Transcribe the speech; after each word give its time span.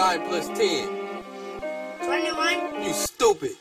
9 0.00 0.18
plus 0.22 0.48
10? 0.56 0.88
21. 2.00 2.86
You 2.86 2.92
stupid. 2.94 3.56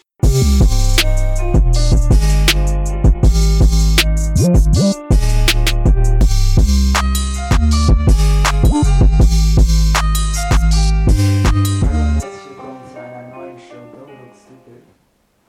Hallo 11.83 11.99
und 11.99 12.13
herzlich 12.13 12.47
willkommen 12.47 12.87
zu 12.87 12.99
einer 13.01 13.35
neuen 13.35 13.59
Show 13.59 13.75
Don't 13.75 14.07
Look 14.07 14.33
Stupid. 14.33 14.83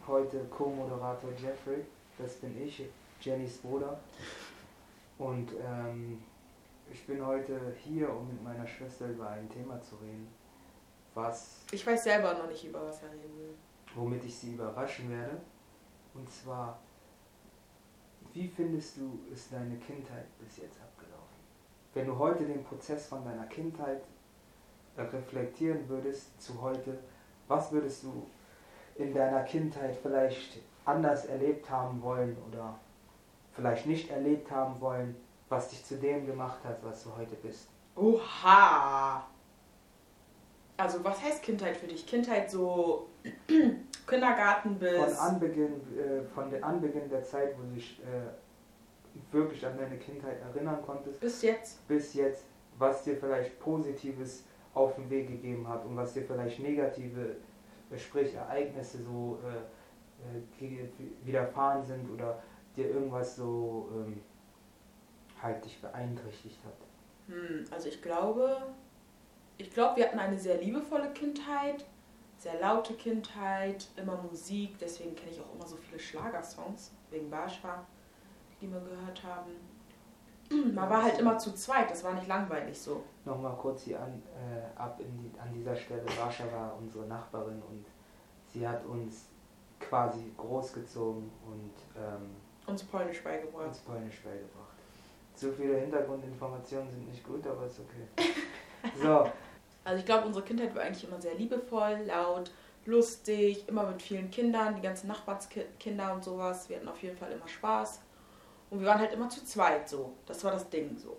Heute 0.09 0.45
Co-Moderator 0.51 1.31
Jeffrey, 1.41 1.85
das 2.19 2.35
bin 2.35 2.61
ich, 2.67 2.83
Jennys 3.21 3.59
Bruder. 3.59 4.01
Und 5.19 5.53
ähm, 5.53 6.21
ich 6.93 7.07
bin 7.07 7.25
heute 7.25 7.77
hier, 7.85 8.13
um 8.13 8.27
mit 8.27 8.43
meiner 8.43 8.67
Schwester 8.67 9.07
über 9.07 9.31
ein 9.31 9.49
Thema 9.51 9.81
zu 9.83 9.95
reden, 10.03 10.27
was, 11.15 11.61
Ich 11.73 11.87
weiß 11.87 12.05
selber 12.05 12.35
noch 12.35 12.47
nicht, 12.49 12.65
über 12.65 12.87
was 12.87 13.03
er 13.03 13.11
reden 13.11 13.37
will. 13.39 13.55
womit 13.95 14.25
ich 14.25 14.37
sie 14.39 14.53
überraschen 14.55 15.11
werde. 15.11 15.41
Und 16.15 16.29
zwar, 16.31 16.79
wie 18.33 18.49
findest 18.49 18.97
du, 18.99 19.19
ist 19.33 19.53
deine 19.53 19.77
Kindheit 19.79 20.27
bis 20.39 20.59
jetzt 20.59 20.81
abgelaufen? 20.81 21.37
Wenn 21.95 22.07
du 22.07 22.19
heute 22.19 22.45
den 22.45 22.63
Prozess 22.65 23.07
von 23.09 23.25
deiner 23.25 23.47
Kindheit 23.47 24.03
äh, 24.97 25.03
reflektieren 25.03 25.89
würdest 25.89 26.41
zu 26.41 26.61
heute, 26.61 26.99
was 27.49 27.73
würdest 27.73 28.05
du 28.05 28.27
in 28.97 29.13
deiner 29.15 29.43
Kindheit 29.43 29.97
vielleicht 29.97 30.61
anders 30.85 31.27
erlebt 31.27 31.69
haben 31.71 32.01
wollen 32.03 32.37
oder 32.49 32.79
vielleicht 33.53 33.87
nicht 33.87 34.11
erlebt 34.11 34.51
haben 34.51 34.81
wollen, 34.81 35.17
was 35.49 35.69
dich 35.69 35.85
zu 35.85 35.97
dem 35.99 36.27
gemacht 36.27 36.65
hat, 36.65 36.79
was 36.85 37.03
du 37.05 37.17
heute 37.17 37.35
bist? 37.37 37.69
Oha! 37.97 39.25
Also, 40.81 41.05
was 41.05 41.23
heißt 41.23 41.43
Kindheit 41.43 41.77
für 41.77 41.87
dich? 41.87 42.07
Kindheit 42.07 42.51
so 42.51 43.09
Kindergarten 44.07 44.79
bis. 44.79 44.97
Von 44.97 45.13
Anbeginn, 45.15 45.81
äh, 45.97 46.23
von 46.35 46.51
der 46.51 46.65
Anbeginn 46.65 47.09
der 47.09 47.23
Zeit, 47.23 47.57
wo 47.59 47.63
du 47.63 47.75
dich 47.75 48.01
äh, 48.01 49.33
wirklich 49.33 49.65
an 49.67 49.77
deine 49.77 49.99
Kindheit 49.99 50.41
erinnern 50.41 50.81
konntest, 50.85 51.21
bis 51.21 51.43
jetzt. 51.43 51.87
bis 51.87 52.15
jetzt, 52.15 52.45
was 52.79 53.05
dir 53.05 53.17
vielleicht 53.17 53.59
Positives 53.61 54.45
auf 54.73 54.95
den 54.95 55.11
Weg 55.11 55.29
gegeben 55.29 55.69
hat 55.69 55.85
und 55.85 55.97
was 55.97 56.15
dir 56.15 56.23
vielleicht 56.23 56.61
negative, 56.61 57.37
äh, 57.91 57.99
sprich 57.99 58.35
Ereignisse 58.35 59.03
so 59.03 59.39
äh, 59.45 60.39
äh, 60.39 60.89
widerfahren 61.25 61.85
sind 61.85 62.11
oder 62.11 62.43
dir 62.77 62.89
irgendwas 62.89 63.37
so 63.37 63.89
ähm, 63.95 64.21
halt 65.43 65.65
dich 65.65 65.81
beeinträchtigt 65.81 66.59
hat. 66.65 66.77
Hm, 67.27 67.65
also, 67.71 67.89
ich 67.89 68.01
glaube. 68.01 68.63
Ich 69.61 69.71
glaube, 69.71 69.97
wir 69.97 70.07
hatten 70.07 70.19
eine 70.19 70.39
sehr 70.39 70.57
liebevolle 70.57 71.11
Kindheit, 71.13 71.85
sehr 72.39 72.59
laute 72.61 72.95
Kindheit, 72.95 73.89
immer 73.95 74.17
Musik. 74.17 74.79
Deswegen 74.79 75.15
kenne 75.15 75.33
ich 75.33 75.41
auch 75.41 75.55
immer 75.55 75.67
so 75.67 75.77
viele 75.77 75.99
Schlagersongs, 75.99 76.93
wegen 77.11 77.29
Barscha, 77.29 77.85
die 78.59 78.73
wir 78.73 78.81
gehört 78.81 79.23
haben. 79.23 79.51
Man 80.75 80.89
war 80.89 81.03
halt 81.03 81.19
immer 81.19 81.37
zu 81.37 81.53
zweit, 81.53 81.91
das 81.91 82.03
war 82.03 82.15
nicht 82.15 82.27
langweilig 82.27 82.81
so. 82.81 83.05
Nochmal 83.27 83.55
kurz 83.57 83.83
hier 83.83 84.01
an, 84.01 84.23
äh, 84.35 84.81
ab 84.81 84.99
die, 84.99 85.39
an 85.39 85.53
dieser 85.53 85.77
Stelle. 85.77 86.05
Bascha 86.05 86.45
war 86.51 86.75
unsere 86.81 87.05
Nachbarin 87.05 87.63
und 87.69 87.85
sie 88.47 88.67
hat 88.67 88.85
uns 88.87 89.27
quasi 89.79 90.33
großgezogen 90.39 91.31
und 91.47 91.73
ähm, 91.97 92.31
Uns 92.67 92.83
Polnisch 92.83 93.23
beigebracht. 93.23 93.67
uns 93.67 93.79
Polnisch 93.81 94.23
beigebracht. 94.23 94.75
Zu 95.35 95.53
viele 95.53 95.77
Hintergrundinformationen 95.77 96.91
sind 96.91 97.09
nicht 97.11 97.25
gut, 97.25 97.47
aber 97.47 97.67
ist 97.67 97.79
okay. 97.81 98.31
So, 99.03 99.31
Also 99.85 99.99
ich 99.99 100.07
glaube, 100.07 100.27
unsere 100.27 100.45
Kindheit 100.45 100.75
war 100.75 100.83
eigentlich 100.83 101.05
immer 101.05 101.21
sehr 101.21 101.35
liebevoll, 101.35 102.01
laut, 102.07 102.51
lustig, 102.85 103.69
immer 103.69 103.85
mit 103.85 104.03
vielen 104.03 104.31
Kindern, 104.31 104.77
die 104.77 104.83
ganzen 104.83 105.09
Nachbarskinder 105.09 106.15
und 106.15 106.25
sowas. 106.25 106.69
Wir 106.69 106.77
hatten 106.77 106.89
auf 106.89 107.03
jeden 107.03 107.17
Fall 107.17 107.33
immer 107.33 107.49
Spaß. 107.49 108.03
Und 108.71 108.81
wir 108.81 108.87
waren 108.87 109.01
halt 109.01 109.13
immer 109.13 109.29
zu 109.29 109.45
zweit 109.45 109.89
so. 109.89 110.13
Das 110.27 110.45
war 110.45 110.53
das 110.53 110.69
Ding 110.71 110.97
so. 110.97 111.17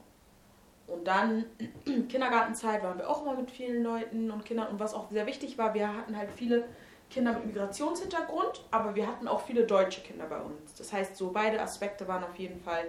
Und 0.87 1.05
dann 1.05 1.45
Kindergartenzeit 2.09 2.83
waren 2.83 2.97
wir 2.97 3.09
auch 3.09 3.21
immer 3.21 3.35
mit 3.35 3.51
vielen 3.51 3.83
Leuten 3.83 4.31
und 4.31 4.45
Kindern. 4.45 4.67
Und 4.67 4.79
was 4.79 4.93
auch 4.93 5.09
sehr 5.11 5.25
wichtig 5.25 5.57
war, 5.57 5.73
wir 5.73 5.95
hatten 5.95 6.17
halt 6.17 6.29
viele 6.35 6.65
Kinder 7.09 7.33
mit 7.33 7.47
Migrationshintergrund, 7.47 8.63
aber 8.71 8.95
wir 8.95 9.05
hatten 9.05 9.27
auch 9.27 9.41
viele 9.41 9.65
deutsche 9.65 10.01
Kinder 10.01 10.25
bei 10.25 10.39
uns. 10.39 10.73
Das 10.77 10.93
heißt, 10.93 11.15
so 11.15 11.31
beide 11.31 11.61
Aspekte 11.61 12.07
waren 12.07 12.23
auf 12.23 12.35
jeden 12.37 12.61
Fall 12.61 12.85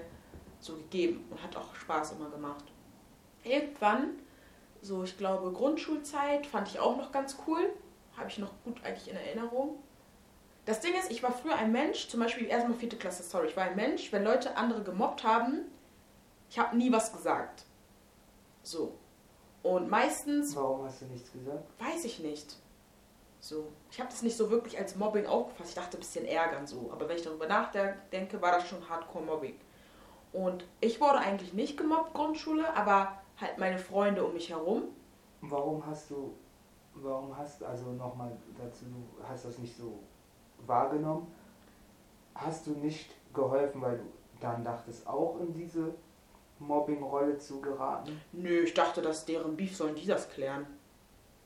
so 0.61 0.77
gegeben 0.77 1.25
und 1.31 1.43
hat 1.43 1.57
auch 1.57 1.75
Spaß 1.75 2.13
immer 2.13 2.31
gemacht. 2.31 2.65
Irgendwann 3.43 4.11
so, 4.83 5.05
ich 5.05 5.17
glaube, 5.17 5.53
Grundschulzeit 5.53 6.45
fand 6.45 6.69
ich 6.69 6.81
auch 6.81 6.97
noch 6.97 7.13
ganz 7.13 7.37
cool. 7.47 7.73
Habe 8.17 8.29
ich 8.29 8.39
noch 8.39 8.53
gut 8.65 8.85
eigentlich 8.85 9.09
in 9.09 9.17
Erinnerung. 9.17 9.79
Das 10.65 10.81
Ding 10.81 10.95
ist, 10.95 11.11
ich 11.11 11.23
war 11.23 11.33
früher 11.33 11.55
ein 11.55 11.73
Mensch, 11.73 12.09
zum 12.09 12.21
Beispiel 12.21 12.49
erstmal 12.49 12.77
vierte 12.77 12.97
Klasse, 12.97 13.23
sorry, 13.23 13.49
ich 13.49 13.57
war 13.57 13.65
ein 13.65 13.77
Mensch, 13.77 14.13
wenn 14.13 14.23
Leute 14.23 14.57
andere 14.57 14.83
gemobbt 14.83 15.25
haben, 15.25 15.63
ich 16.51 16.59
habe 16.59 16.77
nie 16.77 16.93
was 16.93 17.13
gesagt. 17.13 17.65
So. 18.63 18.99
Und 19.63 19.89
meistens 19.89 20.55
warum 20.57 20.85
hast 20.85 21.01
du 21.01 21.07
nichts 21.07 21.33
gesagt? 21.33 21.65
weiß 21.81 22.05
ich 22.05 22.19
nicht. 22.19 22.57
So. 23.41 23.73
Ich 23.91 23.99
habe 23.99 24.11
das 24.11 24.23
nicht 24.23 24.37
so 24.37 24.51
wirklich 24.51 24.79
als 24.79 24.97
Mobbing 24.97 25.27
aufgefasst. 25.27 25.71
Ich 25.71 25.75
dachte 25.77 25.97
ein 25.97 26.01
bisschen 26.01 26.27
ärgern 26.27 26.67
so. 26.67 26.91
Aber 26.93 27.09
wenn 27.09 27.17
ich 27.17 27.23
darüber 27.23 27.47
nachdenke, 27.47 28.43
war 28.43 28.53
das 28.53 28.69
schon 28.69 28.89
Hardcore-Mobbing. 28.89 29.59
Und 30.33 30.65
ich 30.81 31.01
wurde 31.01 31.19
eigentlich 31.19 31.53
nicht 31.53 31.77
gemobbt, 31.77 32.15
Grundschule, 32.15 32.73
aber 32.75 33.22
halt 33.43 33.59
meine 33.59 33.79
Freunde 33.79 34.25
um 34.25 34.33
mich 34.33 34.49
herum. 34.51 34.85
Warum 35.41 35.85
hast 35.85 36.11
du, 36.11 36.33
warum 36.95 37.37
hast 37.37 37.63
also 37.65 37.91
nochmal 37.93 38.31
dazu, 38.57 38.85
du 38.87 39.25
hast 39.29 39.45
das 39.45 39.59
nicht 39.59 39.77
so 39.77 39.99
wahrgenommen? 40.67 41.27
Hast 42.35 42.67
du 42.67 42.71
nicht 42.73 43.11
geholfen, 43.35 43.83
weil 43.83 43.99
du 43.99 44.05
dann 44.41 44.65
dachtest, 44.65 45.07
auch 45.07 45.39
in 45.41 45.53
diese 45.53 45.95
Mobbing-Rolle 46.59 47.39
zu 47.39 47.61
geraten? 47.61 48.21
Nö, 48.33 48.63
ich 48.63 48.75
dachte, 48.75 49.03
dass 49.03 49.25
deren 49.25 49.57
Beef 49.57 49.77
sollen 49.77 49.95
die 49.95 50.07
das 50.07 50.31
klären, 50.31 50.67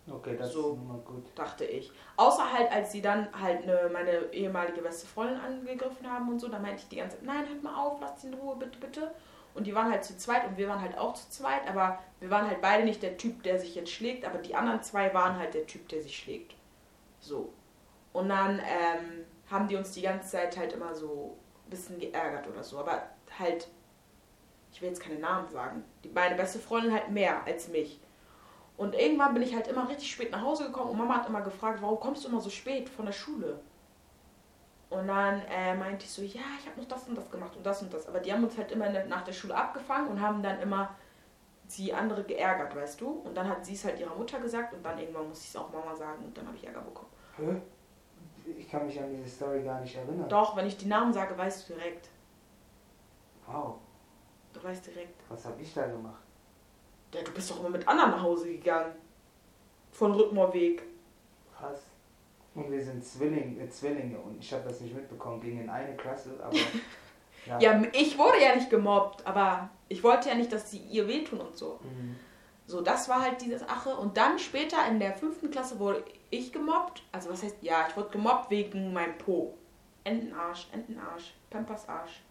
Okay, 0.09 0.37
das 0.37 0.53
So. 0.53 0.71
ist 0.71 0.77
nun 0.77 0.87
mal 0.89 0.99
gut. 0.99 1.25
dachte 1.35 1.65
ich. 1.65 1.91
Außer 2.17 2.53
halt, 2.53 2.71
als 2.71 2.93
sie 2.93 3.03
dann 3.03 3.27
halt 3.41 3.65
eine, 3.65 3.91
meine 3.93 4.33
ehemalige 4.33 4.81
beste 4.81 5.05
Freundin 5.07 5.41
angegriffen 5.41 6.09
haben 6.09 6.29
und 6.29 6.39
so, 6.39 6.47
da 6.49 6.61
meinte 6.61 6.83
ich 6.83 6.89
die 6.89 6.97
ganze 6.97 7.17
Zeit, 7.17 7.27
nein, 7.27 7.49
hört 7.49 7.63
mal 7.65 7.75
auf, 7.77 8.01
lasst 8.01 8.21
sie 8.21 8.29
in 8.29 8.35
Ruhe, 8.35 8.55
bitte, 8.57 8.79
bitte. 8.79 9.11
Und 9.57 9.67
die 9.67 9.75
waren 9.75 9.91
halt 9.91 10.05
zu 10.05 10.17
zweit 10.19 10.47
und 10.47 10.59
wir 10.59 10.69
waren 10.69 10.83
halt 10.83 10.99
auch 10.99 11.15
zu 11.15 11.31
zweit, 11.31 11.67
aber 11.67 11.99
wir 12.21 12.29
waren 12.29 12.47
halt 12.47 12.61
beide 12.61 12.85
nicht 12.85 13.03
der 13.03 13.17
Typ, 13.17 13.43
der 13.43 13.59
sich 13.59 13.75
jetzt 13.75 13.91
schlägt, 13.91 14.27
aber 14.27 14.37
die 14.37 14.55
anderen 14.55 14.83
zwei 14.83 15.15
waren 15.15 15.39
halt 15.39 15.55
der 15.55 15.67
Typ, 15.67 15.89
der 15.89 16.03
sich 16.03 16.15
schlägt. 16.15 16.55
So. 17.21 17.55
Und 18.13 18.29
dann 18.29 18.59
ähm, 18.59 19.25
haben 19.51 19.67
die 19.67 19.77
uns 19.77 19.93
die 19.93 20.03
ganze 20.03 20.29
Zeit 20.29 20.59
halt 20.59 20.75
immer 20.75 20.95
so 20.95 21.39
ein 21.65 21.71
bisschen 21.71 21.99
geärgert 21.99 22.47
oder 22.49 22.63
so, 22.63 22.79
aber 22.79 23.03
halt, 23.39 23.69
ich 24.73 24.83
will 24.83 24.91
jetzt 24.91 25.01
keine 25.01 25.19
Namen 25.19 25.49
sagen, 25.49 25.85
die 26.05 26.11
meine 26.11 26.35
beste 26.35 26.59
Freundin 26.59 26.93
halt 26.93 27.11
mehr 27.11 27.43
als 27.47 27.69
mich. 27.69 27.99
Und 28.77 28.95
irgendwann 28.95 29.33
bin 29.33 29.43
ich 29.43 29.55
halt 29.55 29.69
immer 29.69 29.89
richtig 29.89 30.11
spät 30.11 30.33
nach 30.33 30.43
Hause 30.43 30.67
gekommen 30.67 30.91
und 30.91 30.99
Mama 30.99 31.17
hat 31.17 31.29
immer 31.29 31.41
gefragt, 31.41 31.81
warum 31.81 31.99
kommst 31.99 32.25
du 32.25 32.29
immer 32.29 32.43
so 32.43 32.51
spät 32.51 32.91
von 32.91 33.07
der 33.07 33.13
Schule? 33.13 33.59
Und 34.89 35.09
dann 35.09 35.43
äh, 35.51 35.75
meinte 35.75 36.05
ich 36.05 36.11
so, 36.13 36.23
ja, 36.23 36.43
ich 36.61 36.67
habe 36.67 36.81
noch 36.81 36.87
das 36.89 37.09
und 37.09 37.17
das 37.17 37.29
gemacht 37.31 37.57
und 37.57 37.67
das 37.67 37.83
und 37.83 37.93
das. 37.93 38.07
Aber 38.09 38.21
die 38.21 38.33
haben 38.33 38.45
uns 38.45 38.57
halt 38.57 38.71
immer 38.71 38.89
nach 38.89 39.25
der 39.25 39.33
Schule 39.33 39.55
abgefangen 39.55 40.09
und 40.09 40.21
haben 40.21 40.43
dann 40.43 40.61
immer 40.61 40.95
die 41.77 41.93
andere 41.93 42.23
geärgert, 42.23 42.77
weißt 42.77 43.01
du? 43.01 43.09
Und 43.09 43.35
dann 43.37 43.49
hat 43.49 43.65
sie 43.67 43.75
es 43.75 43.85
halt 43.85 43.99
ihrer 43.99 44.15
Mutter 44.15 44.39
gesagt 44.39 44.73
und 44.75 44.85
dann 44.85 44.97
irgendwann 44.99 45.29
musste 45.29 45.43
ich 45.45 45.51
es 45.51 45.57
auch 45.57 45.73
Mama 45.73 45.95
sagen 45.97 46.25
und 46.25 46.37
dann 46.39 46.47
habe 46.47 46.57
ich 46.57 46.65
Ärger 46.65 46.83
bekommen. 46.83 47.09
Hä? 47.37 47.61
Ich 48.57 48.71
kann 48.71 48.87
mich 48.87 49.01
an 49.01 49.11
diese 49.11 49.29
Story 49.29 49.65
gar 49.65 49.81
nicht 49.81 49.97
erinnern. 49.97 50.29
Doch, 50.29 50.55
wenn 50.57 50.67
ich 50.67 50.77
die 50.77 50.87
Namen 50.87 51.13
sage, 51.13 51.37
weißt 51.37 51.69
du 51.69 51.75
direkt. 51.75 52.09
Wow, 53.47 53.79
Du 54.53 54.63
weißt 54.63 54.87
direkt. 54.87 55.21
was 55.29 55.45
habe 55.45 55.61
ich 55.61 55.75
da 55.75 55.87
gemacht? 55.87 56.23
Ja, 57.13 57.23
du 57.23 57.33
bist 57.33 57.51
doch 57.51 57.59
immer 57.61 57.71
mit 57.71 57.87
anderen 57.89 58.13
nach 58.13 58.23
Hause 58.23 58.47
gegangen. 58.53 58.93
Von 59.91 60.13
Rückmoorweg. 60.13 60.83
Krass. 61.59 61.83
Und 62.57 62.73
wir 62.73 62.83
sind 62.83 63.05
Zwilling, 63.05 63.61
äh, 63.61 63.69
Zwillinge 63.69 64.19
und 64.19 64.39
ich 64.41 64.53
habe 64.53 64.65
das 64.67 64.81
nicht 64.81 64.95
mitbekommen, 64.95 65.41
ging 65.41 65.61
in 65.61 65.69
eine 65.69 65.95
Klasse, 65.95 66.39
aber 66.43 66.57
ja. 67.47 67.61
Ja, 67.61 67.83
ich 67.93 68.19
wurde 68.19 68.43
ja 68.43 68.57
nicht 68.57 68.71
gemobbt, 68.71 69.27
aber 69.27 69.69
ich 69.89 70.03
wollte 70.03 70.31
ja 70.31 70.35
nicht, 70.35 70.51
dass 70.53 70.71
sie 70.71 70.79
ihr 70.79 71.07
wehtun 71.07 71.41
und 71.41 71.55
so. 71.55 71.79
Mhm. 71.83 72.17
So, 72.67 72.81
das 72.81 73.09
war 73.09 73.23
halt 73.23 73.41
diese 73.43 73.59
Sache. 73.59 73.95
Und 73.95 74.17
dann 74.17 74.39
später 74.39 74.79
in 74.89 74.99
der 74.99 75.15
fünften 75.15 75.51
Klasse 75.51 75.79
wurde 75.79 76.03
ich 76.31 76.53
gemobbt. 76.53 77.03
Also 77.13 77.31
was 77.31 77.43
heißt, 77.43 77.57
ja, 77.61 77.87
ich 77.89 77.97
wurde 77.97 78.09
gemobbt 78.09 78.51
wegen 78.51 78.93
meinem 78.93 79.17
Po. 79.19 79.55
Entenarsch, 80.03 80.69
Entenarsch, 80.73 81.35
Pampersarsch. 81.51 82.23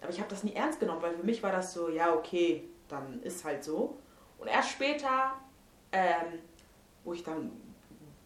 Aber 0.00 0.10
ich 0.10 0.18
habe 0.18 0.28
das 0.28 0.44
nie 0.44 0.54
ernst 0.54 0.80
genommen, 0.80 1.02
weil 1.02 1.14
für 1.14 1.24
mich 1.24 1.42
war 1.42 1.52
das 1.52 1.72
so, 1.72 1.88
ja, 1.88 2.14
okay, 2.14 2.64
dann 2.88 3.22
ist 3.22 3.44
halt 3.44 3.62
so. 3.64 3.98
Und 4.38 4.48
erst 4.48 4.70
später, 4.70 5.32
ähm, 5.92 6.40
wo 7.04 7.12
ich 7.12 7.22
dann 7.22 7.52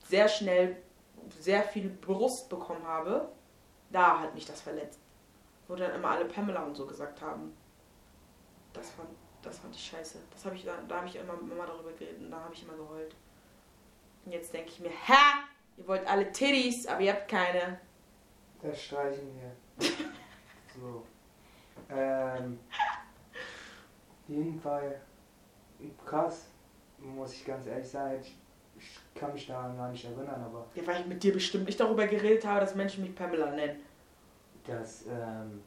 sehr 0.06 0.29
schnell 0.29 0.76
sehr 1.31 1.62
viel 1.62 1.88
Brust 1.88 2.49
bekommen 2.49 2.87
habe, 2.87 3.29
da 3.91 4.21
hat 4.21 4.35
mich 4.35 4.47
das 4.47 4.61
verletzt. 4.61 5.00
Wo 5.69 5.75
dann 5.75 5.94
immer 5.94 6.11
alle 6.11 6.26
Pamela 6.26 6.62
und 6.65 6.75
so 6.75 6.87
gesagt 6.87 7.23
haben. 7.23 7.56
Das 8.73 8.91
fand, 8.91 9.09
das 9.43 9.59
fand 9.59 9.75
ich 9.75 9.85
scheiße. 9.85 10.19
Das 10.31 10.44
habe 10.44 10.56
ich, 10.56 10.65
da, 10.65 10.73
da 10.88 10.97
habe 10.97 11.06
ich 11.06 11.17
immer 11.17 11.35
Mama 11.35 11.67
darüber 11.67 11.93
geredet 11.93 12.21
und 12.21 12.31
da 12.31 12.41
habe 12.41 12.53
ich 12.53 12.62
immer 12.62 12.76
geheult. 12.76 13.15
Und 14.25 14.32
jetzt 14.32 14.53
denke 14.53 14.71
ich 14.71 14.81
mir, 14.81 14.91
ha, 14.91 15.44
ihr 15.76 15.87
wollt 15.87 16.06
alle 16.06 16.31
Titties, 16.32 16.87
aber 16.87 17.00
ihr 17.00 17.12
habt 17.12 17.29
keine. 17.29 17.81
Das 18.62 18.82
streichen 18.82 19.29
wir. 19.38 19.87
so. 20.75 21.05
Ähm, 21.91 22.59
auf 22.70 24.29
jeden 24.29 24.61
Fall 24.61 25.00
krass, 26.05 26.47
muss 26.99 27.32
ich 27.35 27.44
ganz 27.44 27.67
ehrlich 27.67 27.88
sagen. 27.88 28.20
Ich, 28.20 28.37
ich 28.84 29.20
kann 29.20 29.32
mich 29.32 29.46
daran 29.46 29.76
gar 29.76 29.90
nicht 29.90 30.04
erinnern, 30.04 30.42
aber 30.44 30.66
Ja, 30.75 30.86
weil 30.86 31.00
ich 31.00 31.06
mit 31.06 31.22
dir 31.22 31.32
bestimmt 31.32 31.66
nicht 31.66 31.78
darüber 31.81 32.06
geredet 32.06 32.44
habe, 32.46 32.60
dass 32.60 32.75
Menschen 32.75 33.04
mich 33.04 33.14
Pamela 33.14 33.50
nennen. 33.50 33.81
das 34.66 35.06
ähm, 35.06 35.62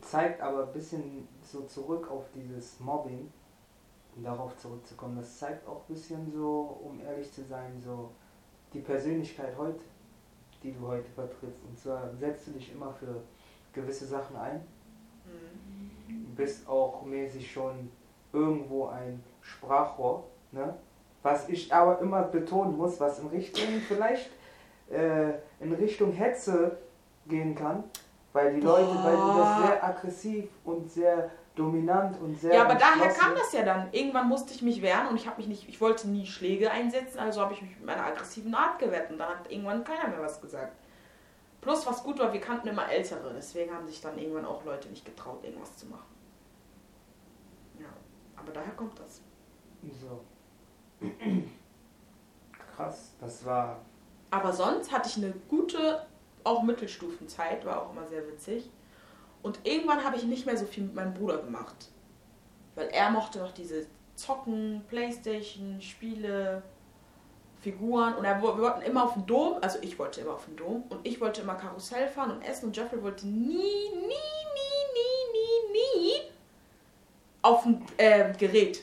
zeigt 0.00 0.40
aber 0.40 0.66
ein 0.66 0.72
bisschen 0.72 1.26
so 1.42 1.62
zurück 1.62 2.10
auf 2.10 2.24
dieses 2.34 2.78
Mobbing, 2.80 3.30
um 4.16 4.22
darauf 4.24 4.56
zurückzukommen. 4.56 5.16
Das 5.16 5.38
zeigt 5.38 5.66
auch 5.66 5.80
ein 5.88 5.94
bisschen 5.94 6.30
so, 6.32 6.80
um 6.84 7.00
ehrlich 7.00 7.30
zu 7.32 7.44
sein, 7.44 7.80
so 7.80 8.10
die 8.72 8.80
Persönlichkeit 8.80 9.56
heute, 9.56 9.80
die 10.62 10.72
du 10.72 10.86
heute 10.86 11.10
vertrittst. 11.10 11.64
Und 11.68 11.78
zwar 11.78 12.10
setzt 12.14 12.48
du 12.48 12.52
dich 12.52 12.72
immer 12.72 12.92
für 12.92 13.22
gewisse 13.72 14.06
Sachen 14.06 14.36
ein. 14.36 14.60
Mhm. 15.26 16.34
Bist 16.36 16.68
auch 16.68 17.02
mäßig 17.04 17.50
schon 17.50 17.90
irgendwo 18.32 18.86
ein 18.86 19.22
Sprachrohr, 19.40 20.24
ne? 20.52 20.74
Was 21.22 21.48
ich 21.48 21.72
aber 21.72 22.00
immer 22.00 22.22
betonen 22.22 22.76
muss, 22.76 22.98
was 22.98 23.18
in 23.18 23.28
Richtung 23.28 23.64
vielleicht 23.86 24.30
äh, 24.90 25.32
in 25.60 25.72
Richtung 25.74 26.12
Hetze 26.12 26.78
gehen 27.26 27.54
kann, 27.54 27.84
weil 28.32 28.54
die 28.54 28.60
Leute, 28.60 28.94
weil 29.02 29.16
du 29.16 29.26
das 29.26 29.36
Boah. 29.36 29.62
sehr 29.66 29.84
aggressiv 29.84 30.48
und 30.64 30.90
sehr 30.90 31.30
dominant 31.54 32.20
und 32.20 32.34
sehr 32.36 32.54
Ja, 32.54 32.64
aber 32.64 32.74
daher 32.74 33.08
kam 33.08 33.34
das 33.34 33.52
ja 33.52 33.62
dann. 33.62 33.88
Irgendwann 33.92 34.28
musste 34.28 34.54
ich 34.54 34.62
mich 34.62 34.82
wehren 34.82 35.08
und 35.08 35.16
ich 35.16 35.26
habe 35.26 35.36
mich 35.38 35.46
nicht, 35.46 35.68
ich 35.68 35.80
wollte 35.80 36.08
nie 36.08 36.26
Schläge 36.26 36.70
einsetzen, 36.70 37.18
also 37.18 37.40
habe 37.40 37.52
ich 37.52 37.62
mich 37.62 37.76
mit 37.76 37.86
meiner 37.86 38.06
aggressiven 38.06 38.54
Art 38.54 38.78
gewehrt 38.78 39.10
und 39.10 39.18
dann 39.18 39.28
hat 39.28 39.50
irgendwann 39.50 39.84
keiner 39.84 40.08
mehr 40.08 40.22
was 40.22 40.40
gesagt. 40.40 40.76
Plus, 41.60 41.86
was 41.86 42.02
gut 42.02 42.18
war, 42.18 42.32
wir 42.32 42.40
kannten 42.40 42.68
immer 42.68 42.90
Ältere, 42.90 43.34
deswegen 43.36 43.74
haben 43.74 43.86
sich 43.86 44.00
dann 44.00 44.16
irgendwann 44.18 44.46
auch 44.46 44.64
Leute 44.64 44.88
nicht 44.88 45.04
getraut, 45.04 45.44
irgendwas 45.44 45.76
zu 45.76 45.86
machen. 45.86 46.14
Ja, 47.78 47.88
aber 48.36 48.52
daher 48.52 48.72
kommt 48.72 48.98
das. 48.98 49.20
So. 50.00 50.20
Krass, 52.76 53.12
das 53.20 53.44
war 53.44 53.80
Aber 54.30 54.52
sonst 54.52 54.92
hatte 54.92 55.08
ich 55.08 55.16
eine 55.16 55.32
gute, 55.48 56.06
auch 56.44 56.62
Mittelstufenzeit, 56.62 57.64
war 57.64 57.82
auch 57.82 57.92
immer 57.92 58.06
sehr 58.06 58.26
witzig. 58.26 58.70
Und 59.42 59.60
irgendwann 59.64 60.04
habe 60.04 60.16
ich 60.16 60.24
nicht 60.24 60.46
mehr 60.46 60.56
so 60.56 60.66
viel 60.66 60.84
mit 60.84 60.94
meinem 60.94 61.14
Bruder 61.14 61.38
gemacht. 61.38 61.88
Weil 62.74 62.88
er 62.88 63.10
mochte 63.10 63.38
noch 63.38 63.52
diese 63.52 63.86
Zocken, 64.14 64.82
Playstation, 64.88 65.80
Spiele, 65.80 66.62
Figuren. 67.60 68.14
Und 68.14 68.24
er, 68.24 68.42
wir 68.42 68.58
wollten 68.58 68.82
immer 68.82 69.04
auf 69.04 69.14
den 69.14 69.26
Dom, 69.26 69.56
also 69.60 69.78
ich 69.80 69.98
wollte 69.98 70.20
immer 70.20 70.34
auf 70.34 70.44
den 70.44 70.56
Dom. 70.56 70.84
Und 70.88 71.06
ich 71.06 71.20
wollte 71.20 71.40
immer 71.42 71.54
Karussell 71.54 72.08
fahren 72.08 72.32
und 72.32 72.42
essen. 72.42 72.66
Und 72.66 72.76
Jeffrey 72.76 73.02
wollte 73.02 73.26
nie, 73.26 73.46
nie, 73.46 73.92
nie, 73.94 74.84
nie, 74.94 75.72
nie, 75.72 75.72
nie 75.72 76.12
auf 77.42 77.64
ein 77.64 77.82
ähm, 77.98 78.36
Gerät. 78.36 78.82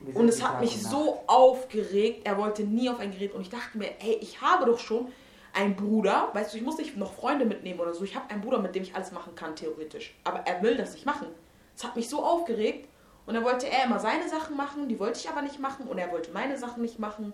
Und 0.00 0.28
es 0.28 0.42
hat 0.42 0.60
mich 0.60 0.82
so 0.82 1.22
aufgeregt. 1.26 2.26
Er 2.26 2.36
wollte 2.36 2.64
nie 2.64 2.88
auf 2.90 3.00
ein 3.00 3.12
Gerät. 3.12 3.32
Und 3.34 3.42
ich 3.42 3.50
dachte 3.50 3.78
mir, 3.78 3.90
ey, 4.00 4.18
ich 4.20 4.40
habe 4.40 4.66
doch 4.66 4.78
schon 4.78 5.08
einen 5.54 5.74
Bruder. 5.74 6.30
Weißt 6.34 6.52
du, 6.52 6.58
ich 6.58 6.64
muss 6.64 6.76
nicht 6.76 6.96
noch 6.96 7.14
Freunde 7.14 7.46
mitnehmen 7.46 7.80
oder 7.80 7.94
so. 7.94 8.04
Ich 8.04 8.14
habe 8.14 8.28
einen 8.30 8.42
Bruder, 8.42 8.58
mit 8.58 8.74
dem 8.74 8.82
ich 8.82 8.94
alles 8.94 9.12
machen 9.12 9.34
kann, 9.34 9.56
theoretisch. 9.56 10.14
Aber 10.24 10.40
er 10.40 10.62
will 10.62 10.76
das 10.76 10.92
nicht 10.92 11.06
machen. 11.06 11.28
Es 11.74 11.82
hat 11.82 11.96
mich 11.96 12.08
so 12.08 12.22
aufgeregt. 12.22 12.88
Und 13.24 13.34
dann 13.34 13.42
wollte 13.42 13.68
er 13.68 13.84
immer 13.84 13.98
seine 13.98 14.28
Sachen 14.28 14.56
machen. 14.56 14.88
Die 14.88 15.00
wollte 15.00 15.18
ich 15.18 15.28
aber 15.28 15.42
nicht 15.42 15.58
machen. 15.58 15.88
Und 15.88 15.98
er 15.98 16.12
wollte 16.12 16.30
meine 16.30 16.58
Sachen 16.58 16.82
nicht 16.82 16.98
machen. 16.98 17.32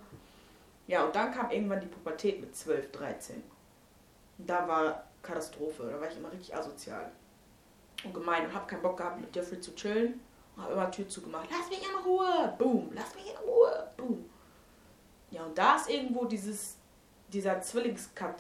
Ja, 0.87 1.05
und 1.05 1.15
dann 1.15 1.33
kam 1.33 1.51
irgendwann 1.51 1.81
die 1.81 1.87
Pubertät 1.87 2.41
mit 2.41 2.55
12, 2.57 2.93
13. 2.93 3.43
Und 4.39 4.49
da 4.49 4.67
war 4.69 5.05
Katastrophe. 5.23 5.91
Da 5.93 6.01
war 6.01 6.09
ich 6.09 6.17
immer 6.17 6.33
richtig 6.33 6.55
asozial. 6.55 7.11
Und 8.05 8.15
gemein. 8.15 8.47
Und 8.47 8.55
habe 8.55 8.67
keinen 8.67 8.83
Bock 8.83 8.97
gehabt, 8.97 9.21
mit 9.21 9.35
Jeffrey 9.35 9.61
zu 9.61 9.75
chillen. 9.75 10.21
Und 10.57 10.63
habe 10.63 10.73
immer 10.75 10.91
Tür 10.91 11.09
zugemacht. 11.09 11.49
Lass 11.51 11.69
mich 11.69 11.83
in 11.83 11.97
Ruhe. 12.05 12.55
Boom. 12.59 12.91
Lass 12.95 13.15
mich 13.15 13.31
in 13.31 13.37
Ruhe. 13.39 13.91
Boom. 13.97 14.29
Ja, 15.31 15.45
und 15.45 15.57
da 15.57 15.77
ist 15.77 15.89
irgendwo 15.89 16.25
dieses, 16.27 16.77
dieser 17.33 17.61
Zwillingscut 17.61 18.35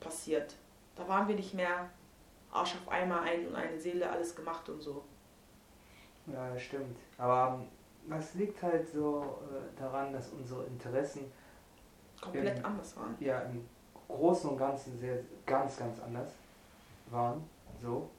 passiert. 0.00 0.54
Da 0.96 1.06
waren 1.06 1.28
wir 1.28 1.36
nicht 1.36 1.54
mehr 1.54 1.88
Arsch 2.50 2.74
auf 2.74 2.88
einmal 2.92 3.20
ein 3.20 3.46
und 3.46 3.54
eine 3.54 3.78
Seele, 3.78 4.10
alles 4.10 4.34
gemacht 4.34 4.68
und 4.68 4.80
so. 4.82 5.04
Ja, 6.26 6.52
das 6.52 6.62
stimmt. 6.62 6.98
Aber 7.16 7.60
ähm, 7.60 7.68
das 8.10 8.34
liegt 8.34 8.60
halt 8.62 8.88
so 8.90 9.38
äh, 9.50 9.78
daran, 9.80 10.12
dass 10.12 10.30
unsere 10.30 10.64
Interessen 10.64 11.30
Komplett 12.20 12.58
Ja. 12.58 12.64
anders 12.64 12.96
waren. 12.96 13.16
ja 13.20 13.40
im 13.42 13.66
Großen 14.08 14.50
und 14.50 14.58
Ganzen 14.58 14.98
sehr 14.98 15.18
ganz, 15.46 15.76
ganz 15.78 16.00
anders 16.00 16.32
waren. 17.10 17.48
So. 17.80 18.10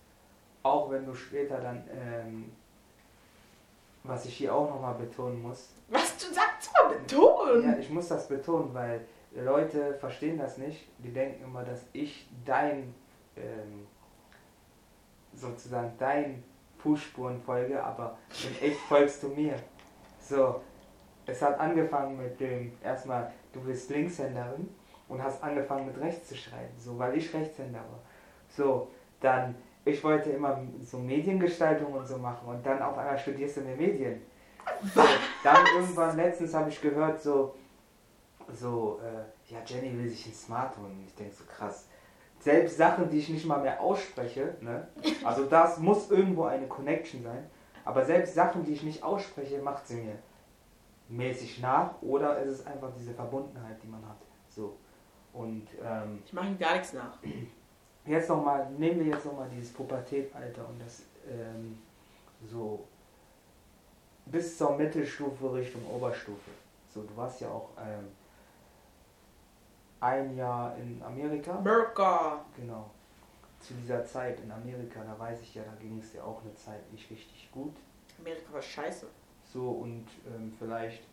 Auch 0.64 0.90
wenn 0.90 1.06
du 1.06 1.14
später 1.14 1.60
dann, 1.60 1.84
ähm, 1.92 2.52
was 4.04 4.26
ich 4.26 4.36
hier 4.38 4.54
auch 4.54 4.70
nochmal 4.70 4.96
betonen 4.96 5.42
muss, 5.42 5.70
Was 5.90 6.18
du 6.18 6.34
sagst, 6.34 6.72
mal 6.74 6.96
betonen. 6.96 7.64
ja, 7.64 7.78
ich 7.78 7.90
muss 7.90 8.08
das 8.08 8.28
betonen, 8.28 8.74
weil 8.74 9.06
Leute 9.36 9.94
verstehen 9.96 10.38
das 10.38 10.58
nicht. 10.58 10.88
Die 10.98 11.12
denken 11.14 11.44
immer, 11.44 11.64
dass 11.64 11.86
ich 11.94 12.28
dein, 12.46 12.94
ähm, 13.38 13.88
sozusagen 15.34 15.94
dein 15.98 16.44
Fußspuren 16.80 17.42
folge, 17.42 17.82
aber 17.84 18.18
in 18.44 18.68
echt 18.70 18.80
folgst 18.90 19.24
du 19.24 19.30
mir. 19.30 19.56
So, 20.20 20.62
es 21.26 21.42
hat 21.42 21.60
angefangen 21.60 22.18
mit 22.18 22.40
dem, 22.40 22.74
erstmal, 22.84 23.32
du 23.54 23.62
bist 23.62 23.90
Linkshänderin 23.90 24.70
und 25.08 25.24
hast 25.24 25.44
angefangen 25.44 25.86
mit 25.88 26.00
rechts 26.00 26.30
zu 26.30 26.36
schreiben, 26.36 26.74
so, 26.78 26.98
weil 26.98 27.18
ich 27.18 27.34
Rechtshänder 27.34 27.80
war. 27.80 28.00
So, 28.50 28.90
dann, 29.20 29.56
ich 29.86 30.04
wollte 30.04 30.30
immer 30.32 30.62
so 30.84 30.98
Mediengestaltung 30.98 31.94
und 31.94 32.08
so 32.08 32.18
machen 32.18 32.48
und 32.48 32.66
dann 32.66 32.82
auf 32.82 32.98
einmal 32.98 33.18
studierst 33.18 33.58
du 33.58 33.62
mir 33.62 33.76
Medien. 33.76 34.22
So, 34.94 35.02
dann 35.44 35.66
irgendwann, 35.76 36.16
letztens 36.16 36.54
habe 36.54 36.70
ich 36.70 36.80
gehört, 36.80 37.22
so, 37.22 37.56
so, 38.54 39.00
äh, 39.04 39.52
ja, 39.52 39.60
Jenny 39.66 39.98
will 39.98 40.10
sich 40.10 40.28
ein 40.28 40.34
Smart 40.34 40.78
holen. 40.78 40.92
Und 40.92 41.08
ich 41.08 41.16
denke 41.16 41.34
so, 41.34 41.44
krass. 41.46 41.88
Selbst 42.40 42.78
Sachen, 42.78 43.10
die 43.10 43.20
ich 43.20 43.30
nicht 43.30 43.46
mal 43.46 43.62
mehr 43.62 43.80
ausspreche, 43.82 44.56
ne? 44.62 44.88
also 45.24 45.46
das 45.46 45.78
muss 45.78 46.10
irgendwo 46.10 46.46
eine 46.46 46.68
Connection 46.68 47.22
sein, 47.22 47.50
aber 47.86 48.04
selbst 48.04 48.34
Sachen, 48.34 48.64
die 48.64 48.74
ich 48.74 48.84
nicht 48.84 49.04
ausspreche, 49.04 49.62
macht 49.62 49.88
sie 49.88 50.02
mir 50.02 50.16
mäßig 51.08 51.60
nach 51.62 52.02
oder 52.02 52.42
es 52.44 52.60
ist 52.60 52.68
einfach 52.68 52.90
diese 52.98 53.14
Verbundenheit, 53.14 53.78
die 53.84 53.88
man 53.88 54.04
hat. 54.08 54.18
So. 54.50 54.78
Und 55.34 55.68
ähm, 55.84 56.22
Ich 56.26 56.34
mache 56.34 56.48
ihm 56.48 56.58
gar 56.58 56.74
nichts 56.74 56.94
nach. 56.94 57.18
Jetzt 58.06 58.30
nochmal, 58.30 58.70
nehmen 58.72 59.00
wir 59.00 59.14
jetzt 59.14 59.26
nochmal 59.26 59.50
dieses 59.50 59.74
Pubertätalter 59.74 60.68
und 60.68 60.82
das 60.82 61.04
ähm, 61.28 61.78
so 62.50 62.86
bis 64.26 64.58
zur 64.58 64.76
Mittelstufe 64.76 65.54
Richtung 65.54 65.82
Oberstufe. 65.88 66.52
So, 66.94 67.04
du 67.04 67.16
warst 67.16 67.42
ja 67.42 67.50
auch 67.50 67.70
ähm, 67.78 68.08
ein 70.00 70.36
Jahr 70.36 70.76
in 70.78 71.02
Amerika. 71.04 71.58
America. 71.58 72.44
Genau. 72.56 72.90
Zu 73.60 73.76
dieser 73.76 74.04
Zeit 74.06 74.40
in 74.40 74.52
Amerika, 74.52 75.04
da 75.04 75.18
weiß 75.18 75.42
ich 75.42 75.56
ja, 75.56 75.64
da 75.64 75.74
ging 75.80 76.00
es 76.00 76.14
ja 76.14 76.24
auch 76.24 76.42
eine 76.42 76.54
Zeit 76.56 76.92
nicht 76.92 77.10
richtig 77.12 77.50
gut. 77.52 77.76
Amerika 78.20 78.52
war 78.54 78.62
scheiße. 78.62 79.08
So 79.54 79.70
und 79.70 80.08
ähm, 80.28 80.52
vielleicht 80.58 81.04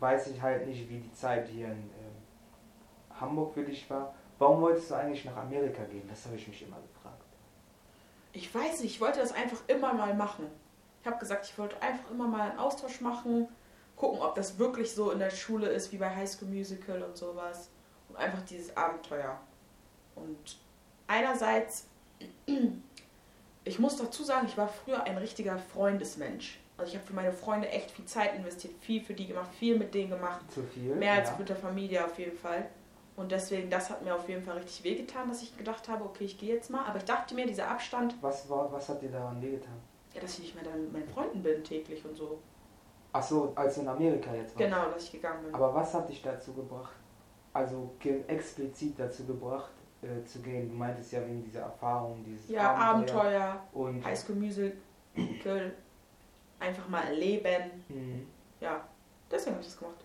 weiß 0.00 0.28
ich 0.28 0.40
halt 0.40 0.66
nicht, 0.66 0.88
wie 0.88 0.98
die 0.98 1.12
Zeit 1.12 1.48
hier 1.48 1.66
in 1.66 1.72
ähm, 1.72 3.20
Hamburg 3.20 3.54
für 3.54 3.64
dich 3.64 3.88
war. 3.90 4.14
Warum 4.38 4.60
wolltest 4.60 4.90
du 4.90 4.94
eigentlich 4.94 5.24
nach 5.24 5.36
Amerika 5.36 5.84
gehen? 5.84 6.06
Das 6.08 6.24
habe 6.26 6.36
ich 6.36 6.46
mich 6.48 6.62
immer 6.62 6.78
gefragt. 6.80 7.22
Ich 8.32 8.52
weiß 8.52 8.80
nicht, 8.80 8.94
ich 8.96 9.00
wollte 9.00 9.20
das 9.20 9.32
einfach 9.32 9.58
immer 9.68 9.94
mal 9.94 10.14
machen. 10.14 10.46
Ich 11.00 11.06
habe 11.06 11.18
gesagt, 11.18 11.46
ich 11.46 11.56
wollte 11.58 11.80
einfach 11.80 12.10
immer 12.10 12.26
mal 12.26 12.50
einen 12.50 12.58
Austausch 12.58 13.00
machen, 13.00 13.48
gucken, 13.96 14.20
ob 14.20 14.34
das 14.34 14.58
wirklich 14.58 14.92
so 14.92 15.10
in 15.10 15.18
der 15.18 15.30
Schule 15.30 15.68
ist 15.68 15.92
wie 15.92 15.98
bei 15.98 16.14
High 16.14 16.28
School 16.28 16.48
Musical 16.48 17.02
und 17.02 17.16
sowas. 17.16 17.70
Und 18.08 18.16
einfach 18.16 18.42
dieses 18.42 18.76
Abenteuer. 18.76 19.38
Und 20.16 20.58
einerseits, 21.06 21.86
ich 23.64 23.78
muss 23.78 23.96
dazu 23.96 24.24
sagen, 24.24 24.46
ich 24.48 24.56
war 24.56 24.68
früher 24.68 25.04
ein 25.04 25.18
richtiger 25.18 25.58
Freundesmensch. 25.58 26.58
Also 26.76 26.90
ich 26.90 26.96
habe 26.98 27.06
für 27.06 27.14
meine 27.14 27.32
Freunde 27.32 27.68
echt 27.68 27.92
viel 27.92 28.04
Zeit 28.04 28.34
investiert, 28.34 28.74
viel 28.80 29.00
für 29.00 29.14
die 29.14 29.28
gemacht, 29.28 29.50
viel 29.58 29.78
mit 29.78 29.94
denen 29.94 30.10
gemacht. 30.10 30.40
Zu 30.50 30.64
viel? 30.64 30.94
Mehr 30.96 31.12
als 31.12 31.30
ja. 31.30 31.36
mit 31.38 31.48
der 31.48 31.56
Familie 31.56 32.04
auf 32.04 32.18
jeden 32.18 32.36
Fall. 32.36 32.68
Und 33.16 33.30
deswegen, 33.30 33.70
das 33.70 33.90
hat 33.90 34.02
mir 34.02 34.14
auf 34.14 34.28
jeden 34.28 34.42
Fall 34.42 34.56
richtig 34.58 34.82
wehgetan, 34.82 35.28
dass 35.28 35.42
ich 35.42 35.56
gedacht 35.56 35.88
habe, 35.88 36.04
okay, 36.04 36.24
ich 36.24 36.36
gehe 36.36 36.54
jetzt 36.54 36.68
mal. 36.70 36.84
Aber 36.84 36.98
ich 36.98 37.04
dachte 37.04 37.34
mir, 37.34 37.46
dieser 37.46 37.70
Abstand, 37.70 38.16
Was, 38.20 38.48
war, 38.50 38.72
was 38.72 38.88
hat 38.88 39.00
dir 39.02 39.10
daran 39.10 39.40
wehgetan? 39.40 39.80
ja, 40.14 40.20
dass 40.20 40.34
ich 40.34 40.40
nicht 40.40 40.54
mehr 40.54 40.64
dann 40.64 40.80
mit 40.82 40.92
meinen 40.92 41.08
Freunden 41.08 41.42
bin 41.42 41.62
täglich 41.64 42.04
und 42.04 42.16
so. 42.16 42.38
Ach 43.12 43.22
so, 43.22 43.52
als 43.54 43.78
in 43.78 43.88
Amerika 43.88 44.32
jetzt 44.34 44.56
warst. 44.56 44.58
Genau, 44.58 44.90
dass 44.90 45.04
ich 45.04 45.12
gegangen 45.12 45.44
bin. 45.44 45.54
Aber 45.54 45.74
was 45.74 45.92
hat 45.94 46.08
dich 46.08 46.22
dazu 46.22 46.52
gebracht? 46.52 46.94
Also 47.52 47.92
explizit 48.26 48.98
dazu 48.98 49.24
gebracht 49.24 49.70
äh, 50.02 50.24
zu 50.24 50.40
gehen? 50.40 50.68
Du 50.68 50.74
meintest 50.74 51.12
ja 51.12 51.20
wegen 51.24 51.42
dieser 51.44 51.60
Erfahrung, 51.62 52.24
dieses 52.24 52.48
ja, 52.48 52.74
Abenteuer, 52.74 53.60
Und 53.72 54.04
High 54.04 54.18
School 54.18 54.36
Musical, 54.36 55.72
einfach 56.58 56.88
mal 56.88 57.02
erleben. 57.02 57.84
Mhm. 57.88 58.26
Ja, 58.60 58.86
deswegen 59.30 59.52
habe 59.56 59.62
ich 59.62 59.68
das 59.68 59.78
gemacht. 59.78 60.04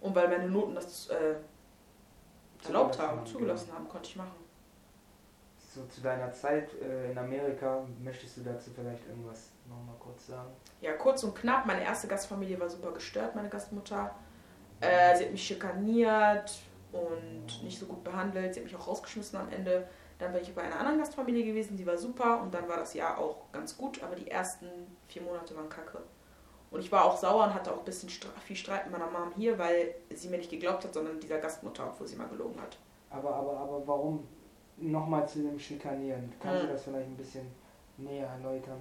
Und 0.00 0.14
weil 0.14 0.28
meine 0.28 0.48
Noten 0.48 0.74
das 0.74 1.08
äh, 1.08 1.34
erlaubt 2.66 2.98
haben, 2.98 3.18
haben, 3.18 3.26
zugelassen 3.26 3.72
haben, 3.72 3.88
konnte 3.88 4.08
ich 4.08 4.16
machen. 4.16 4.46
So 5.74 5.84
zu 5.86 6.00
deiner 6.00 6.32
Zeit 6.32 6.70
äh, 6.80 7.10
in 7.10 7.18
Amerika, 7.18 7.84
möchtest 8.02 8.38
du 8.38 8.42
dazu 8.42 8.70
vielleicht 8.74 9.06
irgendwas 9.06 9.50
nochmal 9.68 9.96
kurz 9.98 10.26
sagen? 10.26 10.50
Ja, 10.80 10.92
kurz 10.94 11.22
und 11.22 11.34
knapp, 11.34 11.66
meine 11.66 11.82
erste 11.82 12.08
Gastfamilie 12.08 12.58
war 12.58 12.70
super 12.70 12.92
gestört, 12.92 13.34
meine 13.34 13.48
Gastmutter. 13.48 14.14
Äh, 14.80 15.16
sie 15.16 15.24
hat 15.24 15.32
mich 15.32 15.46
schikaniert 15.46 16.58
und 16.92 17.62
nicht 17.62 17.78
so 17.78 17.86
gut 17.86 18.04
behandelt. 18.04 18.54
Sie 18.54 18.60
hat 18.60 18.64
mich 18.64 18.76
auch 18.76 18.86
rausgeschmissen 18.86 19.38
am 19.38 19.50
Ende. 19.50 19.86
Dann 20.18 20.32
bin 20.32 20.42
ich 20.42 20.54
bei 20.54 20.62
einer 20.62 20.78
anderen 20.78 20.98
Gastfamilie 20.98 21.44
gewesen, 21.44 21.76
die 21.76 21.86
war 21.86 21.98
super 21.98 22.40
und 22.40 22.54
dann 22.54 22.68
war 22.68 22.78
das 22.78 22.94
Jahr 22.94 23.18
auch 23.18 23.52
ganz 23.52 23.76
gut, 23.76 24.02
aber 24.02 24.14
die 24.14 24.30
ersten 24.30 24.66
vier 25.08 25.22
Monate 25.22 25.54
waren 25.54 25.68
kacke. 25.68 25.98
Und 26.76 26.82
ich 26.82 26.92
war 26.92 27.06
auch 27.06 27.16
sauer 27.16 27.44
und 27.44 27.54
hatte 27.54 27.72
auch 27.72 27.78
ein 27.78 27.84
bisschen 27.86 28.10
viel 28.10 28.54
Streit 28.56 28.84
mit 28.84 28.98
meiner 28.98 29.10
Mom 29.10 29.32
hier, 29.34 29.58
weil 29.58 29.94
sie 30.14 30.28
mir 30.28 30.36
nicht 30.36 30.50
geglaubt 30.50 30.84
hat, 30.84 30.92
sondern 30.92 31.18
dieser 31.18 31.38
Gastmutter, 31.38 31.86
obwohl 31.86 32.06
sie 32.06 32.16
mal 32.16 32.28
gelogen 32.28 32.60
hat. 32.60 32.76
Aber, 33.08 33.34
aber, 33.34 33.56
aber 33.56 33.86
warum 33.86 34.26
nochmal 34.76 35.26
zu 35.26 35.38
dem 35.40 35.58
Schikanieren? 35.58 36.30
Kannst 36.38 36.60
Hm. 36.60 36.66
du 36.66 36.72
das 36.74 36.84
vielleicht 36.84 37.08
ein 37.08 37.16
bisschen 37.16 37.46
näher 37.96 38.26
erläutern? 38.28 38.80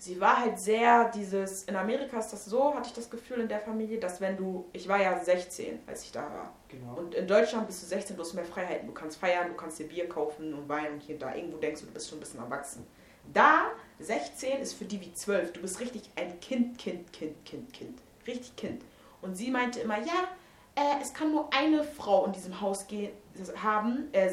Sie 0.00 0.20
war 0.20 0.40
halt 0.40 0.60
sehr 0.60 1.10
dieses, 1.10 1.64
in 1.64 1.74
Amerika 1.74 2.18
ist 2.18 2.32
das 2.32 2.44
so, 2.44 2.72
hatte 2.74 2.88
ich 2.88 2.92
das 2.94 3.10
Gefühl 3.10 3.40
in 3.40 3.48
der 3.48 3.60
Familie, 3.60 3.98
dass 3.98 4.20
wenn 4.20 4.36
du, 4.36 4.66
ich 4.72 4.86
war 4.86 5.00
ja 5.00 5.18
16, 5.18 5.80
als 5.86 6.04
ich 6.04 6.12
da 6.12 6.20
war. 6.20 6.52
Genau. 6.68 6.94
Und 6.98 7.14
in 7.14 7.26
Deutschland 7.26 7.66
bist 7.66 7.82
du 7.82 7.86
16, 7.86 8.14
du 8.14 8.22
hast 8.22 8.34
mehr 8.34 8.44
Freiheiten. 8.44 8.86
Du 8.86 8.92
kannst 8.92 9.18
feiern, 9.18 9.48
du 9.48 9.54
kannst 9.54 9.78
dir 9.78 9.88
Bier 9.88 10.08
kaufen 10.08 10.54
und 10.54 10.68
Wein 10.68 10.92
und 10.92 11.00
hier 11.00 11.16
und 11.16 11.22
da. 11.22 11.34
Irgendwo 11.34 11.56
denkst 11.56 11.80
du, 11.80 11.86
du 11.86 11.92
bist 11.94 12.10
schon 12.10 12.18
ein 12.18 12.20
bisschen 12.20 12.40
erwachsen. 12.40 12.86
Da, 13.32 13.66
16 14.00 14.60
ist 14.60 14.74
für 14.74 14.84
die 14.84 15.00
wie 15.00 15.12
12. 15.12 15.52
Du 15.52 15.60
bist 15.60 15.80
richtig 15.80 16.10
ein 16.16 16.38
Kind, 16.40 16.78
Kind, 16.78 17.12
Kind, 17.12 17.44
Kind, 17.44 17.72
Kind. 17.72 17.98
Richtig 18.26 18.56
Kind. 18.56 18.82
Und 19.22 19.36
sie 19.36 19.50
meinte 19.50 19.80
immer, 19.80 19.98
ja, 19.98 20.28
äh, 20.74 21.00
es 21.02 21.12
kann 21.12 21.32
nur 21.32 21.52
eine 21.52 21.82
Frau 21.82 22.26
in 22.26 22.32
diesem 22.32 22.60
Haus 22.60 22.86
gehen, 22.86 23.12
haben. 23.60 24.08
Äh, 24.12 24.30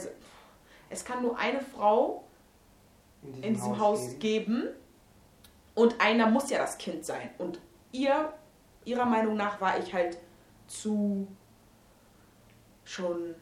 es 0.90 1.04
kann 1.04 1.24
nur 1.24 1.38
eine 1.38 1.62
Frau 1.62 2.24
in 3.42 3.54
diesem 3.54 3.80
Haus, 3.80 4.20
geben. 4.20 4.20
geben. 4.20 4.70
Und 5.74 6.00
einer 6.00 6.28
muss 6.28 6.50
ja 6.50 6.60
das 6.60 6.78
Kind 6.78 7.06
sein. 7.06 7.30
Und 7.38 7.60
ihr, 7.92 8.32
ihrer 8.86 9.06
Meinung 9.06 9.36
nach 9.36 9.60
war 9.60 9.80
ich 9.80 9.94
halt 9.94 10.18
zu 10.68 11.28
schon 12.84 13.36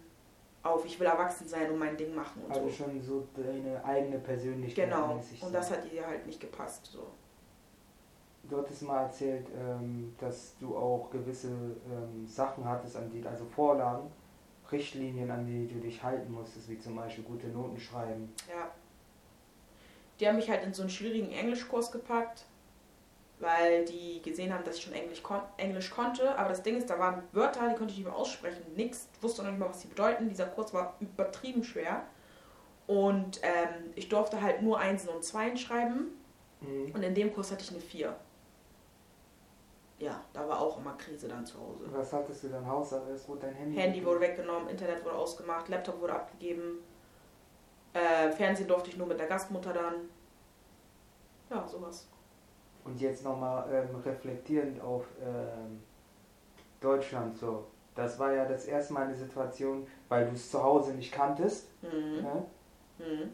auf, 0.64 0.86
ich 0.86 1.00
will 1.00 1.08
erwachsen 1.08 1.48
sein 1.48 1.70
und 1.72 1.78
mein 1.78 1.98
Ding 1.98 2.16
machen 2.16 2.42
und 2.44 2.52
Also 2.52 2.68
so. 2.70 2.74
schon 2.74 3.02
so 3.02 3.28
deine 3.36 3.84
eigene 3.84 4.18
Persönlichkeit. 4.20 4.86
Genau. 4.90 5.20
Und 5.42 5.54
das 5.54 5.70
hat 5.72 5.92
ihr 5.92 6.06
halt 6.08 6.26
nicht 6.26 6.40
gepasst. 6.40 6.86
So. 6.86 7.08
Du 8.50 8.58
hattest 8.58 8.82
mal 8.82 9.04
erzählt, 9.04 9.48
ähm, 9.58 10.16
dass 10.20 10.56
du 10.60 10.76
auch 10.76 11.10
gewisse 11.12 11.50
ähm, 11.50 12.26
Sachen 12.26 12.66
hattest, 12.66 12.96
an 12.98 13.10
die, 13.12 13.26
also 13.26 13.46
Vorlagen, 13.46 14.10
Richtlinien, 14.72 15.30
an 15.30 15.46
die 15.46 15.68
du 15.68 15.80
dich 15.80 16.02
halten 16.02 16.32
musstest, 16.32 16.70
wie 16.70 16.80
zum 16.80 16.96
Beispiel 16.96 17.24
gute 17.24 17.48
Noten 17.48 17.80
schreiben. 17.80 18.34
Ja. 18.50 18.72
Die 20.20 20.28
haben 20.28 20.36
mich 20.38 20.50
halt 20.50 20.64
in 20.64 20.74
so 20.74 20.84
einen 20.84 20.90
schwierigen 20.90 21.32
Englischkurs 21.32 21.92
gepackt, 21.92 22.46
weil 23.44 23.86
die 23.86 24.22
gesehen 24.22 24.54
haben, 24.54 24.64
dass 24.64 24.78
ich 24.78 24.84
schon 24.84 24.94
Englisch, 24.94 25.22
kon 25.22 25.42
Englisch 25.58 25.92
konnte. 25.92 26.36
Aber 26.38 26.50
das 26.50 26.64
Ding 26.64 26.78
ist, 26.78 26.90
da 26.90 26.98
waren 26.98 27.24
Wörter, 27.34 27.70
die 27.70 27.76
konnte 27.76 27.92
ich 27.92 28.00
nicht 28.00 28.08
mehr 28.08 28.16
aussprechen. 28.16 28.64
Nix, 28.76 29.08
wusste 29.22 29.44
noch 29.44 29.52
nicht 29.52 29.60
mal, 29.60 29.70
was 29.70 29.82
sie 29.82 29.88
bedeuten. 29.88 30.30
Dieser 30.30 30.46
Kurs 30.46 30.74
war 30.74 30.96
übertrieben 31.00 31.64
schwer. 31.64 32.04
Und 32.88 33.40
ähm, 33.44 33.92
ich 33.96 34.10
durfte 34.10 34.42
halt 34.42 34.62
nur 34.62 34.80
Einsen 34.80 35.10
und 35.10 35.24
Zweien 35.24 35.58
schreiben. 35.58 36.12
Mhm. 36.62 36.92
Und 36.94 37.04
in 37.04 37.14
dem 37.14 37.34
Kurs 37.34 37.52
hatte 37.52 37.64
ich 37.64 37.72
eine 37.72 37.80
Vier. 37.80 38.16
Ja, 40.00 40.20
da 40.34 40.48
war 40.48 40.60
auch 40.60 40.80
immer 40.80 40.94
Krise 40.98 41.28
dann 41.28 41.46
zu 41.46 41.58
Hause. 41.60 41.86
Was 41.92 42.12
hattest 42.12 42.44
du 42.44 42.50
dann 42.50 42.68
Hausarrest? 42.68 43.28
Wurde 43.30 43.42
dein 43.42 43.56
Handy? 43.56 43.78
Handy 43.78 44.06
wurde 44.06 44.22
weggenommen, 44.22 44.68
Internet 44.68 45.06
wurde 45.06 45.16
ausgemacht, 45.16 45.70
Laptop 45.70 46.02
wurde 46.02 46.14
abgegeben. 46.14 46.80
Äh, 47.94 48.32
Fernsehen 48.32 48.68
durfte 48.68 48.90
ich 48.90 48.98
nur 48.98 49.08
mit 49.08 49.20
der 49.20 49.28
Gastmutter 49.28 49.72
dann. 49.72 50.10
Ja, 51.50 51.66
sowas. 51.68 52.08
Und 52.86 53.00
jetzt 53.00 53.24
nochmal 53.24 53.66
ähm, 53.72 53.96
reflektierend 54.02 54.82
auf 54.82 55.06
ähm, 55.22 55.82
Deutschland 56.82 57.38
so. 57.38 57.66
Das 57.96 58.20
war 58.20 58.34
ja 58.34 58.46
das 58.46 58.66
erste 58.66 58.94
Mal 58.94 59.06
eine 59.06 59.16
Situation, 59.16 59.88
weil 60.10 60.26
du 60.26 60.34
es 60.34 60.50
zu 60.52 60.62
Hause 60.62 60.94
nicht 60.94 61.12
kanntest. 61.12 61.70
Mhm. 61.82 62.22
Ne? 62.22 62.46
Mhm. 63.00 63.32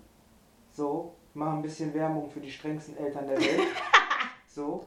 So, 0.72 1.14
mach 1.34 1.54
ein 1.54 1.62
bisschen 1.62 1.94
Werbung 1.94 2.30
für 2.30 2.40
die 2.42 2.52
strengsten 2.52 2.98
Eltern 2.98 3.28
der 3.28 3.38
Welt. 3.40 3.68
so. 4.48 4.86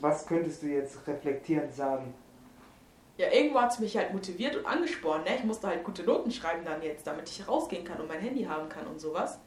Was 0.00 0.26
könntest 0.26 0.62
du 0.62 0.66
jetzt 0.66 1.06
reflektierend 1.06 1.72
sagen? 1.74 2.14
Ja, 3.16 3.32
irgendwo 3.32 3.60
hat 3.60 3.72
es 3.72 3.80
mich 3.80 3.96
halt 3.96 4.12
motiviert 4.12 4.54
und 4.54 4.64
angespornt. 4.66 5.24
Ne? 5.24 5.34
Ich 5.36 5.44
musste 5.44 5.66
halt 5.66 5.82
gute 5.82 6.04
Noten 6.04 6.30
schreiben 6.30 6.64
dann 6.64 6.80
jetzt, 6.82 7.04
damit 7.06 7.28
ich 7.28 7.48
rausgehen 7.48 7.84
kann 7.84 8.00
und 8.00 8.06
mein 8.06 8.20
Handy 8.20 8.44
haben 8.44 8.68
kann 8.68 8.86
und 8.86 9.00
sowas. 9.00 9.40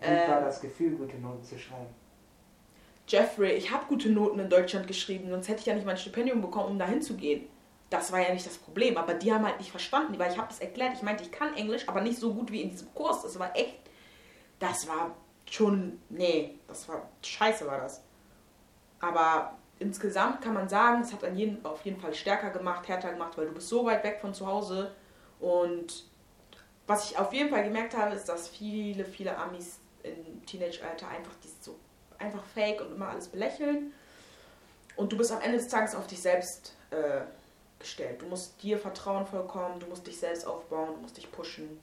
Wie 0.00 0.06
war 0.06 0.38
Ähm. 0.38 0.44
das 0.44 0.60
Gefühl, 0.60 0.96
gute 0.96 1.16
Noten 1.16 1.42
zu 1.42 1.58
schreiben? 1.58 1.86
Jeffrey, 3.08 3.52
ich 3.52 3.70
habe 3.70 3.86
gute 3.86 4.10
Noten 4.10 4.38
in 4.38 4.50
Deutschland 4.50 4.86
geschrieben, 4.86 5.30
sonst 5.30 5.48
hätte 5.48 5.60
ich 5.60 5.66
ja 5.66 5.74
nicht 5.74 5.86
mein 5.86 5.96
Stipendium 5.96 6.42
bekommen, 6.42 6.72
um 6.72 6.78
da 6.78 6.86
hinzugehen. 6.86 7.48
Das 7.88 8.12
war 8.12 8.20
ja 8.20 8.32
nicht 8.32 8.44
das 8.44 8.58
Problem, 8.58 8.98
aber 8.98 9.14
die 9.14 9.32
haben 9.32 9.46
halt 9.46 9.58
nicht 9.58 9.70
verstanden, 9.70 10.18
weil 10.18 10.30
ich 10.30 10.36
habe 10.36 10.48
das 10.48 10.60
erklärt. 10.60 10.92
Ich 10.94 11.02
meinte, 11.02 11.24
ich 11.24 11.32
kann 11.32 11.54
Englisch, 11.54 11.88
aber 11.88 12.02
nicht 12.02 12.18
so 12.18 12.34
gut 12.34 12.52
wie 12.52 12.60
in 12.60 12.70
diesem 12.70 12.94
Kurs. 12.94 13.22
Das 13.22 13.38
war 13.38 13.56
echt, 13.56 13.78
das 14.58 14.86
war 14.86 15.16
schon, 15.50 15.98
nee, 16.10 16.58
das 16.68 16.86
war, 16.86 17.08
scheiße 17.22 17.66
war 17.66 17.80
das. 17.80 18.04
Aber 19.00 19.56
insgesamt 19.78 20.42
kann 20.42 20.52
man 20.52 20.68
sagen, 20.68 21.00
es 21.00 21.14
hat 21.14 21.24
an 21.24 21.36
jeden, 21.36 21.64
auf 21.64 21.82
jeden 21.86 21.98
Fall 21.98 22.12
stärker 22.12 22.50
gemacht, 22.50 22.86
härter 22.88 23.12
gemacht, 23.12 23.38
weil 23.38 23.46
du 23.46 23.54
bist 23.54 23.68
so 23.68 23.86
weit 23.86 24.04
weg 24.04 24.18
von 24.20 24.34
zu 24.34 24.46
Hause. 24.46 24.94
Und 25.40 26.04
was 26.86 27.10
ich 27.10 27.18
auf 27.18 27.32
jeden 27.32 27.48
Fall 27.48 27.64
gemerkt 27.64 27.96
habe, 27.96 28.14
ist, 28.14 28.28
dass 28.28 28.48
viele, 28.48 29.06
viele 29.06 29.38
Amis 29.38 29.80
im 30.02 30.44
Teenage-Alter 30.44 31.08
einfach 31.08 31.34
die 31.42 31.48
so 31.48 31.57
einfach 32.18 32.44
fake 32.54 32.80
und 32.80 32.92
immer 32.94 33.08
alles 33.08 33.28
belächeln. 33.28 33.92
Und 34.96 35.12
du 35.12 35.16
bist 35.16 35.30
am 35.32 35.40
Ende 35.40 35.58
des 35.58 35.68
Tages 35.68 35.94
auf 35.94 36.06
dich 36.06 36.20
selbst 36.20 36.74
äh, 36.90 37.20
gestellt. 37.78 38.20
Du 38.20 38.26
musst 38.26 38.60
dir 38.62 38.78
vertrauen 38.78 39.26
vollkommen, 39.26 39.78
du 39.78 39.86
musst 39.86 40.06
dich 40.06 40.18
selbst 40.18 40.46
aufbauen, 40.46 40.94
du 40.94 41.00
musst 41.02 41.16
dich 41.16 41.30
pushen. 41.30 41.78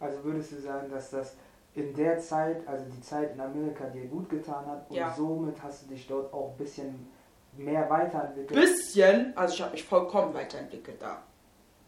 Also 0.00 0.22
würdest 0.24 0.52
du 0.52 0.60
sagen, 0.60 0.90
dass 0.90 1.10
das 1.10 1.34
in 1.74 1.94
der 1.94 2.18
Zeit, 2.18 2.66
also 2.66 2.84
die 2.90 3.00
Zeit 3.00 3.34
in 3.34 3.40
Amerika 3.40 3.84
dir 3.86 4.06
gut 4.06 4.28
getan 4.28 4.66
hat 4.66 4.88
und 4.90 4.96
Ja. 4.96 5.14
somit 5.14 5.62
hast 5.62 5.82
du 5.84 5.88
dich 5.88 6.06
dort 6.06 6.32
auch 6.32 6.50
ein 6.50 6.56
bisschen 6.56 7.12
mehr 7.52 7.88
weiterentwickelt? 7.88 8.58
Bisschen, 8.58 9.36
also 9.36 9.54
ich 9.54 9.62
habe 9.62 9.72
mich 9.72 9.84
vollkommen 9.84 10.34
weiterentwickelt 10.34 11.00
da. 11.00 11.22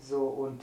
So 0.01 0.27
und 0.29 0.63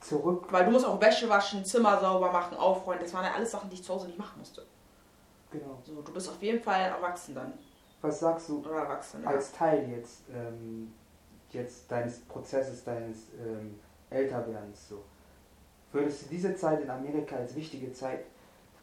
zurück, 0.00 0.46
Weil 0.50 0.64
du 0.66 0.70
musst 0.72 0.84
auch 0.86 1.00
Wäsche 1.00 1.28
waschen, 1.28 1.64
Zimmer 1.64 2.00
sauber 2.00 2.30
machen, 2.32 2.56
aufräumen. 2.56 3.00
Das 3.00 3.14
waren 3.14 3.24
ja 3.24 3.32
alles 3.34 3.50
Sachen, 3.52 3.70
die 3.70 3.76
ich 3.76 3.84
zu 3.84 3.94
Hause 3.94 4.06
nicht 4.06 4.18
machen 4.18 4.38
musste. 4.38 4.66
Genau. 5.58 5.78
So, 5.84 6.02
du 6.02 6.12
bist 6.12 6.28
auf 6.28 6.42
jeden 6.42 6.62
Fall 6.62 6.80
erwachsen 6.82 7.34
dann. 7.34 7.52
Was 8.00 8.20
sagst 8.20 8.48
du 8.48 8.60
Oder 8.60 8.80
erwachsen, 8.80 9.22
ja. 9.22 9.30
als 9.30 9.52
Teil 9.52 9.88
jetzt, 9.90 10.24
ähm, 10.30 10.92
jetzt 11.50 11.90
deines 11.90 12.20
Prozesses, 12.20 12.84
deines 12.84 13.28
ähm, 13.40 13.80
Älterwerdens 14.10 14.88
so? 14.88 15.02
Würdest 15.92 16.22
du 16.22 16.26
diese 16.28 16.54
Zeit 16.56 16.82
in 16.82 16.90
Amerika 16.90 17.36
als 17.36 17.54
wichtige 17.54 17.92
Zeit 17.92 18.24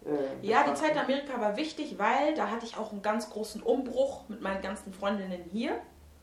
äh, 0.05 0.45
Ja, 0.47 0.63
die? 0.63 0.73
Zeit 0.73 0.93
in 0.93 0.97
Amerika 0.97 1.39
war 1.39 1.55
wichtig, 1.57 1.99
weil 1.99 2.33
da 2.35 2.49
hatte 2.49 2.65
ich 2.65 2.77
auch 2.77 2.91
einen 2.91 3.01
ganz 3.01 3.29
großen 3.29 3.61
Umbruch 3.61 4.27
mit 4.29 4.41
meinen 4.41 4.61
ganzen 4.61 4.93
Freundinnen 4.93 5.43
hier. 5.51 5.73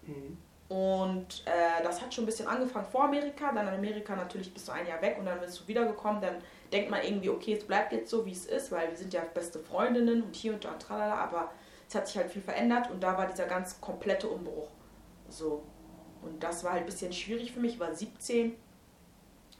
Mhm. 0.02 0.38
Und 0.68 1.44
äh, 1.46 1.82
das 1.82 2.02
hat 2.02 2.12
schon 2.12 2.24
ein 2.24 2.26
bisschen 2.26 2.46
angefangen 2.46 2.86
vor 2.86 3.04
Amerika. 3.04 3.52
Dann 3.52 3.68
in 3.68 3.74
Amerika 3.74 4.14
natürlich 4.14 4.52
bist 4.52 4.68
du 4.68 4.72
ein 4.72 4.86
Jahr 4.86 5.00
weg 5.00 5.16
und 5.18 5.24
dann 5.24 5.40
bist 5.40 5.60
du 5.60 5.66
wiedergekommen. 5.66 6.20
Dann 6.20 6.36
denkt 6.70 6.90
man 6.90 7.02
irgendwie, 7.02 7.30
okay, 7.30 7.54
es 7.54 7.64
bleibt 7.64 7.92
jetzt 7.92 8.10
so, 8.10 8.26
wie 8.26 8.32
es 8.32 8.44
ist, 8.44 8.70
weil 8.70 8.90
wir 8.90 8.96
sind 8.96 9.14
ja 9.14 9.22
beste 9.32 9.58
Freundinnen 9.58 10.22
und 10.22 10.36
hier 10.36 10.52
und 10.52 10.64
da 10.64 10.72
und 10.72 10.82
tralala. 10.82 11.14
Aber 11.14 11.50
es 11.88 11.94
hat 11.94 12.06
sich 12.06 12.18
halt 12.18 12.30
viel 12.30 12.42
verändert 12.42 12.90
und 12.90 13.00
da 13.00 13.16
war 13.16 13.26
dieser 13.26 13.46
ganz 13.46 13.80
komplette 13.80 14.28
Umbruch. 14.28 14.68
So. 15.30 15.62
Und 16.20 16.42
das 16.42 16.62
war 16.64 16.72
halt 16.72 16.82
ein 16.82 16.86
bisschen 16.86 17.12
schwierig 17.14 17.52
für 17.52 17.60
mich. 17.60 17.74
Ich 17.74 17.80
war 17.80 17.94
17, 17.94 18.54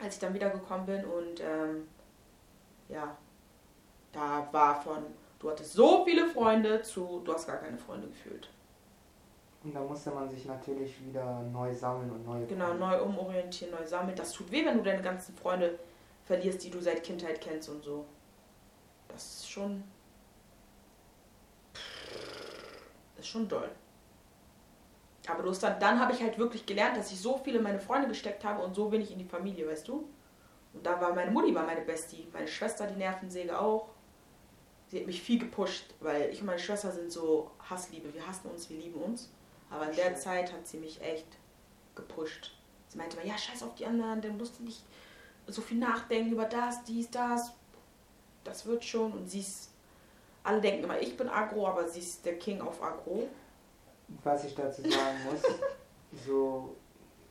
als 0.02 0.14
ich 0.14 0.20
dann 0.20 0.34
wiedergekommen 0.34 0.84
bin. 0.84 1.04
Und 1.06 1.40
ähm, 1.40 1.88
ja, 2.90 3.16
da 4.12 4.46
war 4.52 4.82
von, 4.82 5.04
du 5.38 5.50
hattest 5.50 5.72
so 5.72 6.04
viele 6.04 6.26
Freunde 6.26 6.82
zu, 6.82 7.22
du 7.24 7.32
hast 7.32 7.46
gar 7.46 7.56
keine 7.56 7.78
Freunde 7.78 8.08
gefühlt. 8.08 8.50
Und 9.64 9.74
da 9.74 9.80
musste 9.80 10.10
man 10.10 10.30
sich 10.30 10.44
natürlich 10.44 11.04
wieder 11.04 11.42
neu 11.52 11.74
sammeln 11.74 12.10
und 12.10 12.24
neue 12.24 12.46
Genau, 12.46 12.74
neu 12.74 13.02
umorientieren, 13.02 13.74
neu 13.74 13.84
sammeln. 13.84 14.16
Das 14.16 14.32
tut 14.32 14.50
weh, 14.50 14.64
wenn 14.64 14.78
du 14.78 14.84
deine 14.84 15.02
ganzen 15.02 15.34
Freunde 15.34 15.78
verlierst, 16.24 16.62
die 16.62 16.70
du 16.70 16.80
seit 16.80 17.02
Kindheit 17.02 17.40
kennst 17.40 17.68
und 17.68 17.82
so. 17.82 18.04
Das 19.08 19.24
ist 19.24 19.50
schon. 19.50 19.82
ist 23.18 23.26
schon 23.26 23.48
doll. 23.48 23.70
Aber 25.26 25.42
du 25.42 25.50
hast 25.50 25.62
dann, 25.62 25.78
dann 25.80 26.00
habe 26.00 26.12
ich 26.12 26.22
halt 26.22 26.38
wirklich 26.38 26.64
gelernt, 26.64 26.96
dass 26.96 27.12
ich 27.12 27.20
so 27.20 27.36
viele 27.36 27.58
in 27.58 27.64
meine 27.64 27.80
Freunde 27.80 28.08
gesteckt 28.08 28.44
habe 28.44 28.62
und 28.62 28.74
so 28.74 28.90
wenig 28.90 29.10
in 29.12 29.18
die 29.18 29.24
Familie, 29.24 29.68
weißt 29.68 29.88
du? 29.88 30.08
Und 30.72 30.86
da 30.86 31.00
war 31.00 31.14
meine 31.14 31.30
Mutti 31.30 31.54
war 31.54 31.64
meine 31.64 31.82
Bestie, 31.82 32.28
meine 32.32 32.46
Schwester 32.46 32.86
die 32.86 32.96
Nervensäge 32.96 33.58
auch. 33.58 33.88
Sie 34.86 35.00
hat 35.00 35.06
mich 35.06 35.20
viel 35.20 35.38
gepusht, 35.38 35.94
weil 36.00 36.30
ich 36.30 36.40
und 36.40 36.46
meine 36.46 36.58
Schwester 36.58 36.90
sind 36.92 37.12
so 37.12 37.50
Hassliebe. 37.68 38.12
Wir 38.14 38.26
hassen 38.26 38.48
uns, 38.48 38.70
wir 38.70 38.78
lieben 38.78 39.00
uns. 39.02 39.30
Aber 39.70 39.88
in 39.90 39.96
der 39.96 40.14
Zeit 40.16 40.52
hat 40.52 40.66
sie 40.66 40.78
mich 40.78 41.00
echt 41.02 41.26
gepusht. 41.94 42.52
Sie 42.88 42.98
meinte 42.98 43.16
immer, 43.16 43.26
ja, 43.26 43.36
scheiß 43.36 43.62
auf 43.62 43.74
die 43.74 43.86
anderen, 43.86 44.20
dann 44.20 44.38
musst 44.38 44.58
du 44.58 44.64
nicht 44.64 44.82
so 45.46 45.60
viel 45.60 45.78
nachdenken 45.78 46.32
über 46.32 46.44
das, 46.44 46.84
dies, 46.84 47.10
das. 47.10 47.52
Das 48.44 48.64
wird 48.66 48.84
schon. 48.84 49.12
Und 49.12 49.28
sie 49.28 49.40
ist, 49.40 49.70
alle 50.42 50.60
denken 50.60 50.84
immer, 50.84 51.00
ich 51.00 51.16
bin 51.16 51.28
Agro, 51.28 51.66
aber 51.66 51.88
sie 51.88 52.00
ist 52.00 52.24
der 52.24 52.38
King 52.38 52.60
auf 52.60 52.82
Agro. 52.82 53.28
Was 54.24 54.44
ich 54.44 54.54
dazu 54.54 54.82
sagen 54.82 55.18
muss, 55.30 55.42
so 56.26 56.74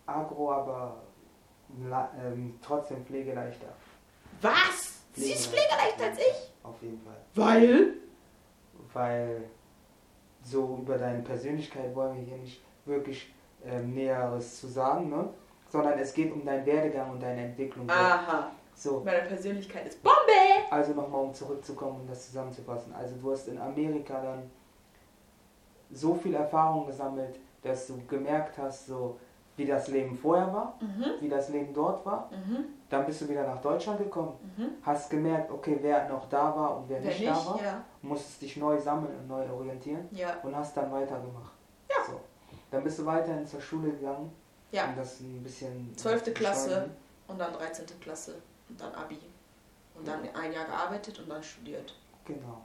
agro, 0.06 0.52
aber 0.52 1.02
ähm, 2.24 2.60
trotzdem 2.62 3.04
pflegeleichter. 3.06 3.74
Was? 4.42 5.00
Sie 5.14 5.32
ist 5.32 5.48
pflegeleichter 5.48 6.06
als 6.06 6.20
ich? 6.20 6.54
Auf 6.64 6.82
jeden 6.82 7.02
Fall. 7.02 7.18
Weil? 7.34 7.94
Weil 8.94 9.50
so 10.50 10.80
über 10.82 10.98
deine 10.98 11.22
Persönlichkeit 11.22 11.94
wollen 11.96 12.16
wir 12.16 12.24
hier 12.24 12.38
nicht 12.38 12.62
wirklich 12.86 13.34
ähm, 13.66 13.94
Näheres 13.94 14.60
zu 14.60 14.68
sagen, 14.68 15.10
ne? 15.10 15.30
sondern 15.70 16.00
es 16.00 16.14
geht 16.14 16.32
um 16.32 16.46
deinen 16.46 16.66
Werdegang 16.66 17.12
und 17.12 17.22
deine 17.22 17.42
Entwicklung. 17.46 17.90
Aha. 17.90 18.52
So, 18.74 19.02
Meine 19.04 19.22
Persönlichkeit 19.22 19.88
ist 19.88 20.02
Bombe! 20.04 20.18
also 20.70 20.94
nochmal 20.94 21.24
um 21.24 21.34
zurückzukommen 21.34 22.02
und 22.02 22.10
das 22.10 22.28
zusammenzufassen. 22.28 22.94
Also 22.94 23.16
du 23.16 23.32
hast 23.32 23.48
in 23.48 23.58
Amerika 23.58 24.22
dann 24.22 24.52
so 25.92 26.14
viel 26.14 26.36
Erfahrung 26.36 26.86
gesammelt, 26.86 27.40
dass 27.64 27.88
du 27.88 28.00
gemerkt 28.08 28.58
hast, 28.58 28.88
so 28.88 29.20
wie 29.58 29.66
das 29.66 29.88
Leben 29.90 30.16
vorher 30.18 30.54
war, 30.54 30.78
Mhm. 30.80 31.06
wie 31.20 31.30
das 31.30 31.50
Leben 31.50 31.74
dort 31.74 32.06
war. 32.06 32.30
Mhm. 32.32 32.66
Dann 32.90 33.06
bist 33.06 33.22
du 33.22 33.28
wieder 33.28 33.46
nach 33.46 33.60
Deutschland 33.62 33.98
gekommen, 34.00 34.34
Mhm. 34.56 34.70
hast 34.84 35.10
gemerkt, 35.10 35.52
okay, 35.52 35.78
wer 35.82 36.08
noch 36.08 36.30
da 36.30 36.56
war 36.56 36.78
und 36.78 36.88
wer, 36.90 37.02
Wer 37.02 37.10
nicht, 37.10 37.20
nicht? 37.22 37.32
da 37.32 37.46
war, 37.46 37.62
Ja. 37.64 37.84
musstest 38.02 38.42
dich 38.42 38.56
neu 38.58 38.80
sammeln 38.80 39.14
und 39.18 39.28
neu 39.28 39.50
orientieren 39.52 40.08
Ja. 40.12 40.38
und 40.44 40.56
hast 40.56 40.78
dann 40.78 40.92
weitergemacht. 40.92 41.52
Ja. 41.90 41.96
So. 42.06 42.22
Dann 42.72 42.84
bist 42.84 43.00
du 43.00 43.06
weiterhin 43.06 43.46
zur 43.46 43.60
Schule 43.62 43.92
gegangen, 43.92 44.32
Ja. 44.72 44.86
um 44.86 44.96
das 44.96 45.20
ein 45.20 45.42
bisschen... 45.44 45.92
Zwölfte 45.98 46.34
zu 46.34 46.40
Klasse. 46.40 46.68
beschleunigen. 46.70 46.96
Und 47.28 47.40
dann 47.40 47.54
13. 47.54 48.00
Klasse. 48.00 48.36
Und 48.70 48.80
dann 48.80 48.94
Abi. 48.96 49.20
Und 49.96 50.08
dann 50.08 50.20
ein 50.22 50.54
Jahr 50.54 50.66
gearbeitet 50.66 51.20
und 51.20 51.30
dann 51.30 51.42
studiert. 51.44 51.94
Genau. 52.26 52.62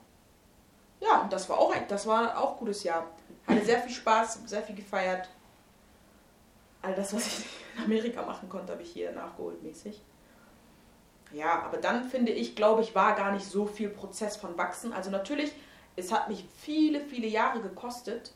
Ja, 1.00 1.22
und 1.22 1.32
das 1.32 1.49
war 1.49 1.58
auch 1.58 1.75
ein, 1.75 1.82
das 1.88 2.06
war 2.06 2.38
auch 2.38 2.52
ein 2.52 2.58
gutes 2.58 2.84
Jahr. 2.84 3.06
Hatte 3.46 3.64
sehr 3.64 3.80
viel 3.80 3.90
Spaß, 3.92 4.40
sehr 4.46 4.62
viel 4.62 4.76
gefeiert. 4.76 5.28
All 6.83 6.95
das, 6.95 7.15
was 7.15 7.27
ich 7.27 7.47
in 7.77 7.85
Amerika 7.85 8.23
machen 8.23 8.49
konnte, 8.49 8.73
habe 8.73 8.83
ich 8.83 8.91
hier 8.91 9.12
nachgeholt 9.12 9.62
mäßig. 9.62 10.03
Ja, 11.33 11.62
aber 11.62 11.79
dann 11.79 12.05
finde 12.05 12.33
ich, 12.33 12.57
glaube 12.57 12.83
ich, 12.83 12.95
war 12.95 13.15
gar 13.15 13.33
nicht 13.33 13.47
so 13.47 13.65
viel 13.67 13.89
Prozess 13.89 14.37
von 14.37 14.59
Wachsen. 14.59 14.93
Also 14.93 15.11
natürlich, 15.11 15.53
es 15.97 16.12
hat 16.12 16.29
mich 16.29 16.45
viele, 16.59 17.01
viele 17.01 17.27
Jahre 17.27 17.61
gekostet, 17.61 18.33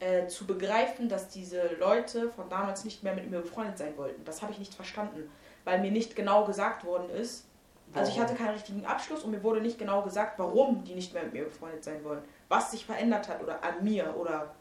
äh, 0.00 0.28
zu 0.28 0.46
begreifen, 0.46 1.08
dass 1.08 1.28
diese 1.28 1.74
Leute 1.80 2.30
von 2.30 2.48
damals 2.48 2.84
nicht 2.84 3.02
mehr 3.02 3.14
mit 3.14 3.28
mir 3.30 3.40
befreundet 3.40 3.76
sein 3.76 3.96
wollten. 3.96 4.24
Das 4.24 4.42
habe 4.42 4.52
ich 4.52 4.58
nicht 4.58 4.74
verstanden, 4.74 5.30
weil 5.64 5.80
mir 5.80 5.90
nicht 5.90 6.14
genau 6.14 6.44
gesagt 6.44 6.84
worden 6.84 7.10
ist, 7.10 7.48
also 7.94 8.10
ich 8.10 8.18
Warum? 8.18 8.30
hatte 8.30 8.38
keinen 8.38 8.52
richtigen 8.52 8.84
Abschluss 8.84 9.24
und 9.24 9.30
mir 9.30 9.42
wurde 9.42 9.60
nicht 9.60 9.78
genau 9.78 10.02
gesagt, 10.02 10.38
warum 10.38 10.84
die 10.84 10.94
nicht 10.94 11.14
mehr 11.14 11.24
mit 11.24 11.32
mir 11.32 11.44
befreundet 11.44 11.84
sein 11.84 12.04
wollen. 12.04 12.22
Was 12.48 12.70
sich 12.70 12.84
verändert 12.84 13.28
hat 13.28 13.42
oder 13.42 13.64
an 13.64 13.82
mir 13.82 14.14
oder 14.16 14.54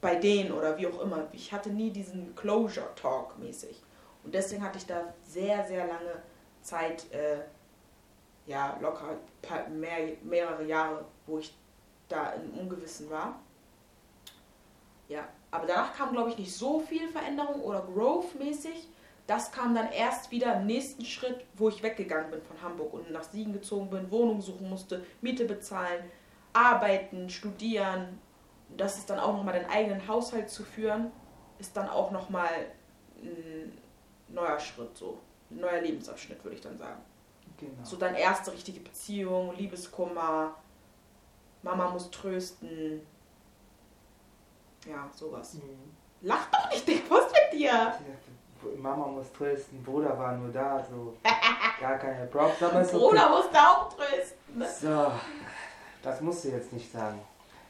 bei 0.00 0.16
denen 0.16 0.52
oder 0.52 0.76
wie 0.78 0.86
auch 0.86 1.00
immer. 1.00 1.26
Ich 1.32 1.52
hatte 1.52 1.70
nie 1.70 1.90
diesen 1.90 2.34
Closure 2.34 2.94
Talk 2.94 3.38
mäßig. 3.38 3.82
Und 4.24 4.34
deswegen 4.34 4.62
hatte 4.62 4.78
ich 4.78 4.86
da 4.86 5.14
sehr, 5.24 5.64
sehr 5.64 5.86
lange 5.86 6.22
Zeit, 6.62 7.10
äh, 7.12 7.38
ja, 8.46 8.76
locker 8.80 9.16
paar, 9.42 9.68
mehr, 9.68 10.16
mehrere 10.22 10.64
Jahre, 10.64 11.04
wo 11.26 11.38
ich 11.38 11.54
da 12.08 12.32
im 12.32 12.58
Ungewissen 12.58 13.08
war. 13.10 13.40
Ja, 15.08 15.28
aber 15.50 15.66
danach 15.66 15.96
kam, 15.96 16.12
glaube 16.12 16.30
ich, 16.30 16.38
nicht 16.38 16.54
so 16.54 16.80
viel 16.80 17.08
Veränderung 17.08 17.62
oder 17.62 17.82
Growth 17.82 18.34
mäßig. 18.38 18.88
Das 19.26 19.52
kam 19.52 19.74
dann 19.74 19.92
erst 19.92 20.30
wieder 20.30 20.56
im 20.56 20.66
nächsten 20.66 21.04
Schritt, 21.04 21.44
wo 21.54 21.68
ich 21.68 21.82
weggegangen 21.82 22.30
bin 22.30 22.42
von 22.42 22.60
Hamburg 22.62 22.92
und 22.94 23.10
nach 23.10 23.22
Siegen 23.22 23.52
gezogen 23.52 23.90
bin, 23.90 24.10
Wohnung 24.10 24.40
suchen 24.40 24.68
musste, 24.68 25.04
Miete 25.20 25.44
bezahlen, 25.44 26.04
arbeiten, 26.52 27.30
studieren. 27.30 28.18
Und 28.70 28.80
das 28.80 28.98
ist 28.98 29.10
dann 29.10 29.18
auch 29.18 29.32
nochmal 29.34 29.58
den 29.58 29.68
eigenen 29.68 30.06
Haushalt 30.06 30.48
zu 30.50 30.64
führen, 30.64 31.10
ist 31.58 31.76
dann 31.76 31.88
auch 31.88 32.10
nochmal 32.10 32.48
ein 33.22 33.76
neuer 34.28 34.58
Schritt, 34.58 34.96
so 34.96 35.18
ein 35.50 35.60
neuer 35.60 35.80
Lebensabschnitt, 35.80 36.42
würde 36.44 36.56
ich 36.56 36.62
dann 36.62 36.78
sagen. 36.78 37.00
Genau. 37.58 37.84
So 37.84 37.96
dann 37.96 38.14
erste 38.14 38.52
richtige 38.52 38.80
Beziehung, 38.80 39.54
Liebeskummer, 39.56 40.54
Mama 41.62 41.90
muss 41.90 42.10
trösten. 42.10 43.06
Ja, 44.88 45.10
sowas. 45.14 45.54
Mhm. 45.54 45.60
Lach 46.22 46.46
doch 46.50 46.70
nicht, 46.70 46.86
Dick, 46.86 47.10
was 47.10 47.26
mit 47.32 47.60
dir? 47.60 47.94
Mama 48.76 49.06
muss 49.06 49.32
trösten, 49.32 49.82
Bruder 49.82 50.18
war 50.18 50.36
nur 50.36 50.52
da, 50.52 50.84
so 50.88 51.16
gar 51.80 51.98
keine 51.98 52.26
Props, 52.26 52.62
aber 52.62 52.80
okay. 52.80 52.92
Bruder 52.92 53.28
muss 53.30 53.50
da 53.52 53.68
auch 53.68 53.92
trösten. 53.94 54.64
So, 54.80 55.12
das 56.02 56.20
musst 56.20 56.44
du 56.44 56.48
jetzt 56.48 56.72
nicht 56.72 56.90
sagen. 56.92 57.20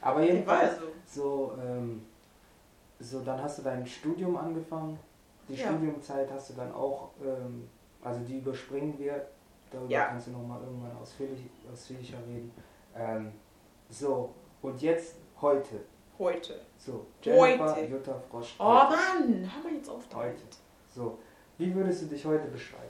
Aber 0.01 0.21
jedenfalls, 0.23 0.73
weiß 0.73 0.79
so. 1.07 1.53
ähm, 1.61 2.05
so, 2.99 3.21
dann 3.21 3.41
hast 3.41 3.59
du 3.59 3.63
dein 3.63 3.85
Studium 3.85 4.35
angefangen. 4.37 4.97
Die 5.47 5.55
Ja. 5.55 5.67
Studiumzeit 5.67 6.29
hast 6.31 6.51
du 6.51 6.53
dann 6.53 6.71
auch, 6.73 7.09
ähm, 7.23 7.67
also 8.03 8.19
die 8.21 8.37
überspringen 8.39 8.97
wir. 8.97 9.25
Darüber 9.71 9.89
Ja. 9.91 10.05
kannst 10.05 10.27
du 10.27 10.31
nochmal 10.31 10.61
irgendwann 10.61 10.95
ausführlich, 10.97 11.41
ausführlicher 11.71 12.17
reden. 12.27 12.51
Ähm, 12.95 13.31
so, 13.89 14.33
und 14.61 14.81
jetzt 14.81 15.15
heute. 15.41 15.79
Heute. 16.19 16.59
So, 16.77 17.05
Jennifer 17.21 17.75
Heute. 17.75 17.85
Jutta 17.87 18.15
Frosch. 18.29 18.55
Oh 18.59 18.63
Mann, 18.63 19.49
hör 19.53 19.63
mal 19.63 19.73
jetzt 19.75 19.89
auf 19.89 20.03
damit. 20.09 20.25
Heute. 20.27 20.41
So, 20.93 21.17
wie 21.57 21.73
würdest 21.73 22.03
du 22.03 22.05
dich 22.07 22.25
heute 22.25 22.47
beschreiben? 22.47 22.83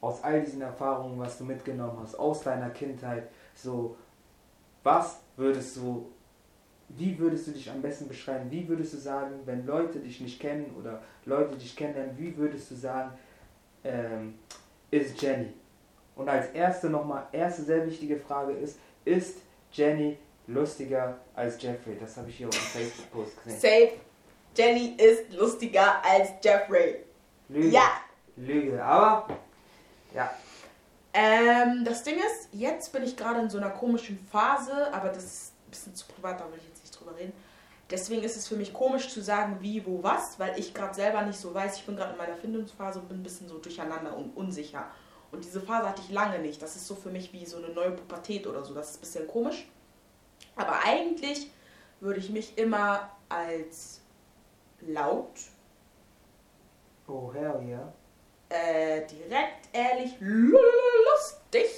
Aus 0.00 0.22
all 0.22 0.40
diesen 0.42 0.60
Erfahrungen, 0.60 1.18
was 1.18 1.38
du 1.38 1.44
mitgenommen 1.44 1.98
hast, 2.02 2.14
aus 2.16 2.42
deiner 2.42 2.70
Kindheit, 2.70 3.28
so, 3.54 3.96
was 4.82 5.20
würdest 5.36 5.76
du, 5.78 6.10
wie 6.96 7.18
würdest 7.18 7.46
du 7.46 7.50
dich 7.52 7.70
am 7.70 7.82
besten 7.82 8.08
beschreiben? 8.08 8.50
Wie 8.50 8.68
würdest 8.68 8.94
du 8.94 8.98
sagen, 8.98 9.40
wenn 9.44 9.66
Leute 9.66 9.98
dich 9.98 10.20
nicht 10.20 10.40
kennen 10.40 10.74
oder 10.78 11.02
Leute 11.24 11.56
dich 11.56 11.74
kennenlernen, 11.76 12.16
wie 12.16 12.36
würdest 12.36 12.70
du 12.70 12.74
sagen, 12.74 13.12
ähm, 13.82 14.38
ist 14.90 15.20
Jenny? 15.20 15.52
Und 16.16 16.28
als 16.28 16.50
erste 16.50 16.88
nochmal, 16.88 17.26
erste 17.32 17.62
sehr 17.62 17.84
wichtige 17.86 18.16
Frage 18.18 18.52
ist, 18.52 18.78
ist 19.04 19.38
Jenny 19.72 20.18
lustiger 20.46 21.18
als 21.34 21.60
Jeffrey? 21.60 21.96
Das 21.98 22.16
habe 22.16 22.28
ich 22.30 22.36
hier 22.36 22.48
auf 22.48 22.54
dem 22.54 22.60
Facebook-Post 22.82 23.44
gesehen. 23.44 23.60
Safe. 23.60 23.92
Jenny 24.56 24.94
ist 24.96 25.32
lustiger 25.32 26.04
als 26.04 26.30
Jeffrey. 26.42 27.04
Lüge. 27.48 27.68
Ja. 27.68 27.88
Lüge, 28.36 28.82
aber 28.82 29.36
ja, 30.14 30.30
Ähm, 31.12 31.84
das 31.84 32.02
Ding 32.02 32.16
ist, 32.16 32.48
jetzt 32.52 32.92
bin 32.92 33.04
ich 33.04 33.16
gerade 33.16 33.40
in 33.40 33.48
so 33.50 33.58
einer 33.58 33.70
komischen 33.70 34.18
Phase, 34.30 34.92
aber 34.92 35.08
das 35.10 35.24
ist 35.24 35.52
ein 35.66 35.70
bisschen 35.70 35.94
zu 35.94 36.06
privat, 36.06 36.40
da 36.40 36.44
will 36.50 36.58
ich 36.58 36.73
drüber 37.04 37.18
reden. 37.18 37.32
Deswegen 37.90 38.22
ist 38.22 38.36
es 38.36 38.48
für 38.48 38.56
mich 38.56 38.72
komisch 38.72 39.10
zu 39.10 39.22
sagen, 39.22 39.58
wie, 39.60 39.84
wo, 39.84 40.02
was, 40.02 40.38
weil 40.38 40.58
ich 40.58 40.72
gerade 40.72 40.94
selber 40.94 41.22
nicht 41.22 41.38
so 41.38 41.52
weiß. 41.52 41.76
Ich 41.76 41.84
bin 41.84 41.96
gerade 41.96 42.12
in 42.12 42.18
meiner 42.18 42.36
Findungsphase 42.36 42.98
und 42.98 43.08
bin 43.08 43.20
ein 43.20 43.22
bisschen 43.22 43.48
so 43.48 43.58
durcheinander 43.58 44.16
und 44.16 44.34
unsicher. 44.36 44.86
Und 45.30 45.44
diese 45.44 45.60
Phase 45.60 45.88
hatte 45.88 46.02
ich 46.02 46.10
lange 46.10 46.38
nicht. 46.38 46.62
Das 46.62 46.76
ist 46.76 46.86
so 46.86 46.94
für 46.94 47.10
mich 47.10 47.32
wie 47.32 47.44
so 47.44 47.58
eine 47.58 47.68
neue 47.68 47.90
Pubertät 47.90 48.46
oder 48.46 48.64
so. 48.64 48.72
Das 48.72 48.90
ist 48.90 48.96
ein 48.96 49.00
bisschen 49.00 49.28
komisch. 49.28 49.66
Aber 50.56 50.82
eigentlich 50.84 51.50
würde 52.00 52.20
ich 52.20 52.30
mich 52.30 52.56
immer 52.56 53.10
als 53.28 54.00
laut, 54.80 55.32
oh 57.08 57.32
hell 57.32 57.60
yeah. 57.66 57.92
äh, 58.48 59.06
direkt, 59.06 59.68
ehrlich, 59.72 60.14
lustig. 60.20 61.70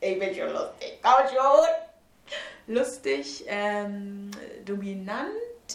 Ich 0.00 0.18
bin 0.18 0.34
schon 0.34 0.52
lustig, 0.52 1.00
komm 1.02 1.26
schon. 1.28 1.85
Lustig, 2.66 3.44
ähm, 3.46 4.30
dominant, 4.64 5.30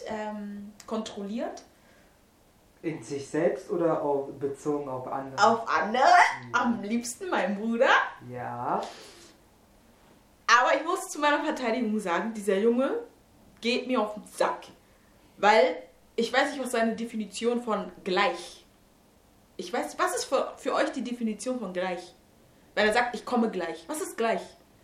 ähm, 0.08 0.74
kontrolliert. 0.86 1.64
In 2.82 3.02
sich 3.04 3.28
selbst 3.30 3.70
oder 3.70 4.02
auf, 4.02 4.28
bezogen 4.40 4.90
auf 4.90 5.08
andere? 5.08 5.42
Auf 5.46 5.70
andere, 5.70 6.04
am 6.52 6.82
liebsten 6.82 7.30
mein 7.30 7.58
Bruder. 7.58 7.90
Ja, 8.30 8.82
Aber 10.48 10.76
ich 10.76 10.84
muss 10.84 11.10
zu 11.10 11.20
meiner 11.20 11.44
Verteidigung 11.44 11.98
sagen, 12.00 12.34
dieser 12.34 12.58
Junge 12.58 13.00
geht 13.62 13.88
mir 13.88 14.02
auf 14.02 14.16
den 14.16 14.26
Sack. 14.26 14.68
Weil 15.38 15.82
ich 16.16 16.34
weiß 16.34 16.52
nicht, 16.52 16.62
was 16.62 16.72
seine 16.72 16.96
Definition 16.96 17.62
von 17.62 17.92
gleich. 18.04 18.66
Ich 19.58 19.72
weiß 19.72 19.98
was 19.98 20.16
ist 20.16 20.26
für, 20.26 20.54
für 20.58 20.74
euch 20.74 20.92
die 20.92 21.04
Definition 21.04 21.60
von 21.60 21.72
gleich? 21.72 22.16
Weil 22.76 22.88
er 22.88 22.94
sagt, 22.94 23.16
ich 23.16 23.26
komme 23.26 23.50
gleich. 23.50 23.86
Was 23.88 24.02
ist 24.02 24.18
gleich? 24.18 24.42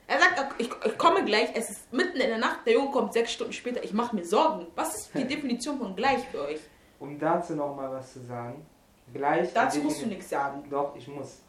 Er 0.07 0.19
sagt, 0.19 0.55
ich, 0.57 0.69
ich 0.85 0.97
komme 0.97 1.25
gleich, 1.25 1.49
es 1.53 1.69
ist 1.69 1.93
mitten 1.93 2.17
in 2.19 2.29
der 2.29 2.37
Nacht, 2.37 2.59
der 2.65 2.73
Junge 2.73 2.91
kommt 2.91 3.11
sechs 3.13 3.33
Stunden 3.33 3.51
später, 3.53 3.83
ich 3.83 3.93
mache 3.93 4.15
mir 4.15 4.23
Sorgen. 4.23 4.67
Was 4.75 4.95
ist 4.95 5.11
die 5.13 5.25
Definition 5.27 5.77
von 5.77 5.95
gleich 5.95 6.23
für 6.31 6.41
euch? 6.45 6.59
um 6.99 7.19
dazu 7.19 7.53
nochmal 7.53 7.91
was 7.91 8.13
zu 8.13 8.19
sagen. 8.21 8.65
Gleich. 9.13 9.53
Dazu 9.53 9.79
musst 9.81 10.01
du 10.01 10.07
nichts 10.07 10.29
sagen. 10.29 10.63
Doch, 10.69 10.95
ich 10.95 11.07
muss. 11.07 11.41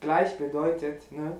Gleich 0.00 0.38
bedeutet, 0.38 1.12
ne, 1.12 1.36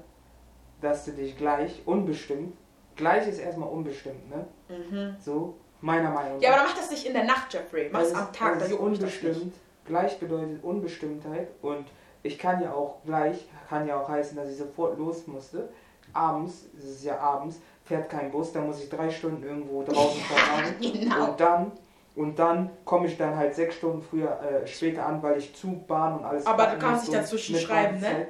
dass 0.83 1.07
du 1.07 1.13
dich 1.13 1.39
gleich, 1.39 1.81
unbestimmt, 1.87 2.55
gleich 2.97 3.27
ist 3.27 3.39
erstmal 3.39 3.71
unbestimmt, 3.71 4.29
ne? 4.29 4.47
Mhm. 4.69 5.17
So, 5.21 5.55
Meiner 5.81 6.11
Meinung 6.11 6.37
nach. 6.37 6.43
Ja, 6.43 6.51
aber 6.51 6.59
dann 6.59 6.67
mach 6.69 6.77
das 6.77 6.91
nicht 6.91 7.07
in 7.07 7.13
der 7.15 7.25
Nacht, 7.25 7.53
Jeffrey. 7.53 7.89
Mach 7.93 8.01
es 8.01 8.15
am 8.15 8.33
Tag, 8.33 8.53
weil 8.53 8.59
da 8.59 8.65
es 8.65 8.71
juckt 8.71 8.83
mich 8.89 8.99
das 8.99 9.11
nicht. 9.11 9.23
unbestimmt. 9.25 9.55
Gleich 9.85 10.19
bedeutet 10.19 10.65
Unbestimmtheit 10.65 11.49
und 11.63 11.87
ich 12.23 12.39
kann 12.39 12.61
ja 12.63 12.73
auch 12.73 12.97
gleich, 13.05 13.47
kann 13.69 13.87
ja 13.87 14.01
auch 14.01 14.09
heißen, 14.09 14.37
dass 14.37 14.51
ich 14.51 14.57
sofort 14.57 14.99
los 14.99 15.27
musste. 15.27 15.69
Abends, 16.17 16.67
es 16.79 16.85
ist 16.85 17.05
ja 17.05 17.19
abends, 17.19 17.61
fährt 17.85 18.09
kein 18.09 18.31
Bus, 18.31 18.53
dann 18.53 18.67
muss 18.67 18.83
ich 18.83 18.89
drei 18.89 19.11
Stunden 19.11 19.43
irgendwo 19.43 19.83
draußen 19.87 20.21
verfahren. 20.23 20.75
Genau. 20.81 21.31
Und 21.31 21.41
dann, 21.41 21.73
und 22.15 22.39
dann 22.39 22.71
komme 22.85 23.07
ich 23.07 23.17
dann 23.17 23.37
halt 23.37 23.55
sechs 23.55 23.77
Stunden 23.77 24.03
früher, 24.03 24.41
äh, 24.41 24.67
später 24.67 25.07
an, 25.07 25.23
weil 25.23 25.39
ich 25.39 25.55
Zug, 25.55 25.87
Bahn 25.87 26.19
und 26.19 26.25
alles 26.25 26.47
Aber 26.47 26.67
du 26.67 26.79
kannst 26.79 27.07
dich 27.07 27.15
dazwischen 27.15 27.57
schreiben, 27.57 28.01
ne? 28.01 28.29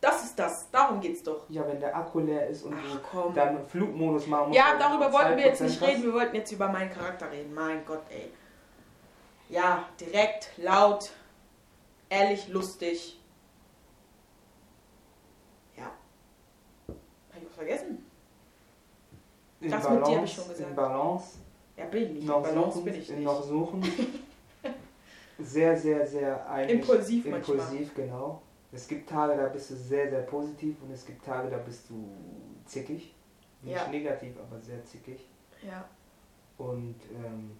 Das 0.00 0.24
ist 0.24 0.38
das. 0.38 0.70
Darum 0.70 1.00
geht's 1.00 1.22
doch. 1.22 1.44
Ja, 1.50 1.66
wenn 1.66 1.78
der 1.78 1.94
Akku 1.94 2.20
leer 2.20 2.46
ist 2.48 2.62
und 2.62 2.74
Ach 2.74 3.34
dann 3.34 3.66
Flugmodus 3.66 4.26
machen 4.26 4.48
musst. 4.48 4.58
Ja, 4.58 4.78
darüber 4.78 5.12
wollten 5.12 5.36
wir 5.36 5.44
jetzt 5.44 5.60
2% 5.60 5.64
nicht 5.64 5.82
reden. 5.82 6.02
Wir 6.04 6.14
wollten 6.14 6.36
jetzt 6.36 6.52
über 6.52 6.68
meinen 6.68 6.90
Charakter 6.90 7.30
reden. 7.30 7.52
Mein 7.52 7.84
Gott, 7.84 8.00
ey. 8.08 8.30
Ja, 9.50 9.84
direkt, 10.00 10.50
laut, 10.56 11.10
ehrlich, 12.08 12.48
lustig. 12.48 13.20
Ja. 15.76 15.90
Hab 16.88 17.42
ich 17.42 17.48
was 17.49 17.49
vergessen? 17.60 18.04
In 19.60 19.70
Das 19.70 19.82
mit 19.82 19.92
dir 19.92 20.00
Balance, 20.00 20.16
hab 20.18 20.24
ich 20.24 20.32
schon 20.34 20.48
gesagt. 20.48 20.70
In 20.70 20.76
Balance, 20.76 21.38
Ja, 21.76 21.84
bin 21.86 22.02
ich 22.04 22.10
nicht. 22.12 22.26
noch 22.26 22.42
Balance 22.42 22.72
suchen, 22.78 22.84
bin 22.84 22.94
ich 22.94 23.08
nicht. 23.10 23.22
noch 23.22 23.42
suchen. 23.42 23.82
sehr, 25.38 25.76
sehr, 25.76 26.06
sehr 26.06 26.48
eigentlich 26.50 26.80
Impulsiv 26.80 27.26
manchmal. 27.26 27.56
impulsiv, 27.58 27.94
genau. 27.94 28.42
Es 28.72 28.86
gibt 28.86 29.08
Tage, 29.10 29.36
da 29.36 29.48
bist 29.48 29.70
du 29.70 29.74
sehr, 29.74 30.08
sehr 30.08 30.22
positiv 30.22 30.76
und 30.82 30.92
es 30.92 31.04
gibt 31.04 31.24
Tage, 31.24 31.50
da 31.50 31.58
bist 31.58 31.90
du 31.90 32.08
zickig. 32.66 33.14
Nicht 33.62 33.74
Ja. 33.76 33.88
negativ, 33.88 34.34
aber 34.38 34.58
sehr 34.60 34.82
zickig. 34.84 35.20
Ja. 35.66 35.84
Und 36.56 36.96
ähm, 37.14 37.50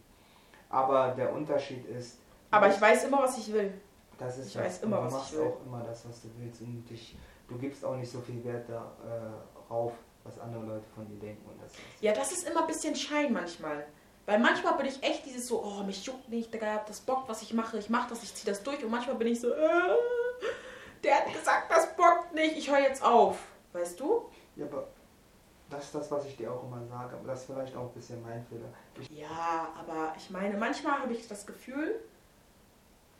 aber 0.70 1.08
der 1.16 1.32
Unterschied 1.32 1.84
ist, 1.86 2.18
Aber 2.50 2.68
ich 2.68 2.80
weiß 2.80 3.04
immer, 3.04 3.22
was 3.22 3.36
ich 3.38 3.52
will. 3.52 3.72
Das 4.20 4.38
ist 4.38 4.48
Ich 4.48 4.52
das. 4.54 4.64
weiß 4.64 4.82
immer, 4.82 4.96
du 4.98 5.02
was 5.04 5.12
ich 5.12 5.18
machst 5.18 5.32
will. 5.34 5.40
auch 5.46 5.66
immer 5.66 5.82
das, 5.82 6.08
was 6.08 6.22
du 6.22 6.28
willst 6.38 6.60
und 6.60 6.84
dich, 6.88 7.16
du 7.48 7.58
gibst 7.58 7.84
auch 7.84 7.96
nicht 7.96 8.10
so 8.12 8.20
viel 8.20 8.44
Wert 8.44 8.68
darauf, 8.68 9.92
was 10.24 10.38
andere 10.38 10.64
Leute 10.64 10.86
von 10.94 11.06
dir 11.08 11.18
denken 11.18 11.48
und 11.48 11.60
das. 11.62 11.72
Ja, 12.00 12.12
das 12.12 12.30
ist 12.32 12.46
immer 12.48 12.60
ein 12.62 12.66
bisschen 12.66 12.94
Schein 12.94 13.32
manchmal. 13.32 13.86
Weil 14.26 14.38
manchmal 14.38 14.76
bin 14.76 14.86
ich 14.86 15.02
echt 15.02 15.24
dieses 15.26 15.48
so, 15.48 15.64
oh, 15.64 15.82
mich 15.82 16.04
juckt 16.04 16.28
nicht, 16.28 16.52
Digga, 16.52 16.74
hab 16.74 16.86
das 16.86 17.00
Bock, 17.00 17.24
was 17.26 17.42
ich 17.42 17.52
mache, 17.54 17.78
ich 17.78 17.88
mach 17.90 18.06
das, 18.08 18.22
ich 18.22 18.34
zieh 18.34 18.46
das 18.46 18.62
durch. 18.62 18.84
Und 18.84 18.90
manchmal 18.90 19.16
bin 19.16 19.28
ich 19.28 19.40
so, 19.40 19.50
äh, 19.52 19.96
der 21.02 21.16
hat 21.16 21.32
gesagt, 21.32 21.70
das 21.70 21.96
bockt 21.96 22.34
nicht, 22.34 22.56
ich 22.56 22.70
höre 22.70 22.80
jetzt 22.80 23.02
auf. 23.02 23.38
Weißt 23.72 23.98
du? 23.98 24.28
Ja, 24.56 24.66
aber 24.66 24.86
das 25.70 25.84
ist 25.84 25.94
das, 25.94 26.10
was 26.10 26.26
ich 26.26 26.36
dir 26.36 26.52
auch 26.52 26.62
immer 26.64 26.84
sage, 26.86 27.16
aber 27.16 27.28
das 27.28 27.40
ist 27.40 27.46
vielleicht 27.46 27.74
auch 27.74 27.84
ein 27.88 27.94
bisschen 27.94 28.22
mein 28.22 28.44
Fehler. 28.44 28.68
Ich, 29.00 29.08
Ja, 29.10 29.68
aber 29.78 30.12
ich 30.16 30.28
meine, 30.30 30.56
manchmal 30.56 31.00
habe 31.00 31.12
ich 31.12 31.26
das 31.26 31.46
Gefühl, 31.46 32.00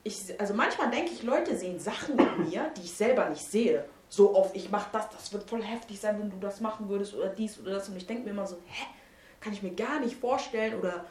ich, 0.03 0.41
also 0.41 0.55
manchmal 0.55 0.91
denke 0.91 1.13
ich, 1.13 1.23
Leute 1.23 1.57
sehen 1.57 1.79
Sachen 1.79 2.19
in 2.19 2.49
mir, 2.49 2.71
die 2.77 2.83
ich 2.83 2.93
selber 2.93 3.29
nicht 3.29 3.45
sehe. 3.45 3.85
So 4.09 4.35
oft, 4.35 4.57
ich 4.57 4.71
mach 4.71 4.91
das, 4.91 5.09
das 5.11 5.33
wird 5.33 5.49
voll 5.49 5.63
heftig 5.63 6.01
sein, 6.01 6.19
wenn 6.19 6.31
du 6.31 6.39
das 6.39 6.61
machen 6.61 6.89
würdest 6.89 7.15
oder 7.15 7.29
dies 7.29 7.61
oder 7.61 7.73
das. 7.73 7.89
Und 7.89 7.97
ich 7.97 8.07
denke 8.07 8.25
mir 8.25 8.31
immer 8.31 8.47
so, 8.47 8.57
hä, 8.67 8.87
kann 9.41 9.53
ich 9.53 9.63
mir 9.63 9.73
gar 9.73 10.01
nicht 10.01 10.17
vorstellen 10.17 10.79
oder 10.79 11.05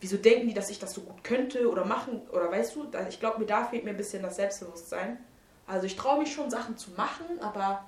wieso 0.00 0.16
denken 0.16 0.48
die, 0.48 0.54
dass 0.54 0.70
ich 0.70 0.78
das 0.78 0.92
so 0.92 1.02
gut 1.02 1.22
könnte 1.24 1.70
oder 1.70 1.84
machen 1.84 2.22
oder 2.30 2.50
weißt 2.50 2.76
du, 2.76 2.86
ich 3.08 3.20
glaube, 3.20 3.40
mir 3.40 3.46
da 3.46 3.64
fehlt 3.64 3.84
mir 3.84 3.90
ein 3.90 3.96
bisschen 3.96 4.22
das 4.22 4.36
Selbstbewusstsein. 4.36 5.18
Also 5.66 5.86
ich 5.86 5.96
traue 5.96 6.18
mich 6.20 6.32
schon, 6.32 6.50
Sachen 6.50 6.76
zu 6.76 6.92
machen, 6.92 7.40
aber 7.40 7.84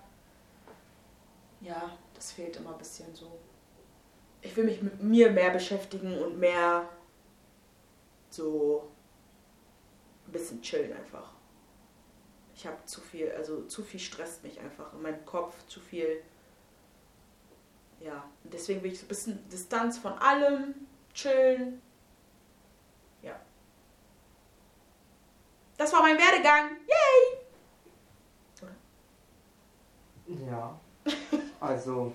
ja, 1.61 1.90
das 2.14 2.33
fehlt 2.33 2.57
immer 2.57 2.73
ein 2.73 2.79
bisschen 2.79 3.14
so. 3.14 3.31
Ich 4.42 4.57
will 4.57 4.64
mich 4.64 4.83
mit 4.83 5.03
mir 5.03 5.31
mehr 5.31 5.51
beschäftigen 5.51 6.18
und 6.18 6.38
mehr 6.38 6.88
so 8.31 8.88
ein 10.29 10.33
bisschen 10.33 10.62
chillen 10.62 10.93
einfach. 10.93 11.33
Ich 12.55 12.67
habe 12.67 12.77
zu 12.85 13.01
viel, 13.01 13.31
also 13.33 13.62
zu 13.62 13.83
viel 13.83 14.01
stresst 14.01 14.43
mich 14.43 14.61
einfach 14.61 14.93
in 14.93 15.03
meinem 15.03 15.25
Kopf, 15.25 15.55
zu 15.67 15.81
viel. 15.81 16.23
Ja, 18.01 18.25
und 18.45 18.53
deswegen 18.53 18.83
will 18.83 18.93
ich 18.93 19.01
so 19.01 19.07
ein 19.07 19.09
bisschen 19.09 19.49
Distanz 19.49 19.99
von 19.99 20.12
allem, 20.14 20.75
chillen. 21.14 21.81
Ja. 23.23 23.41
Das 25.77 25.93
war 25.93 26.03
mein 26.03 26.17
Werdegang. 26.17 26.77
Yay! 26.87 27.38
ja, 30.51 30.79
also 31.59 32.12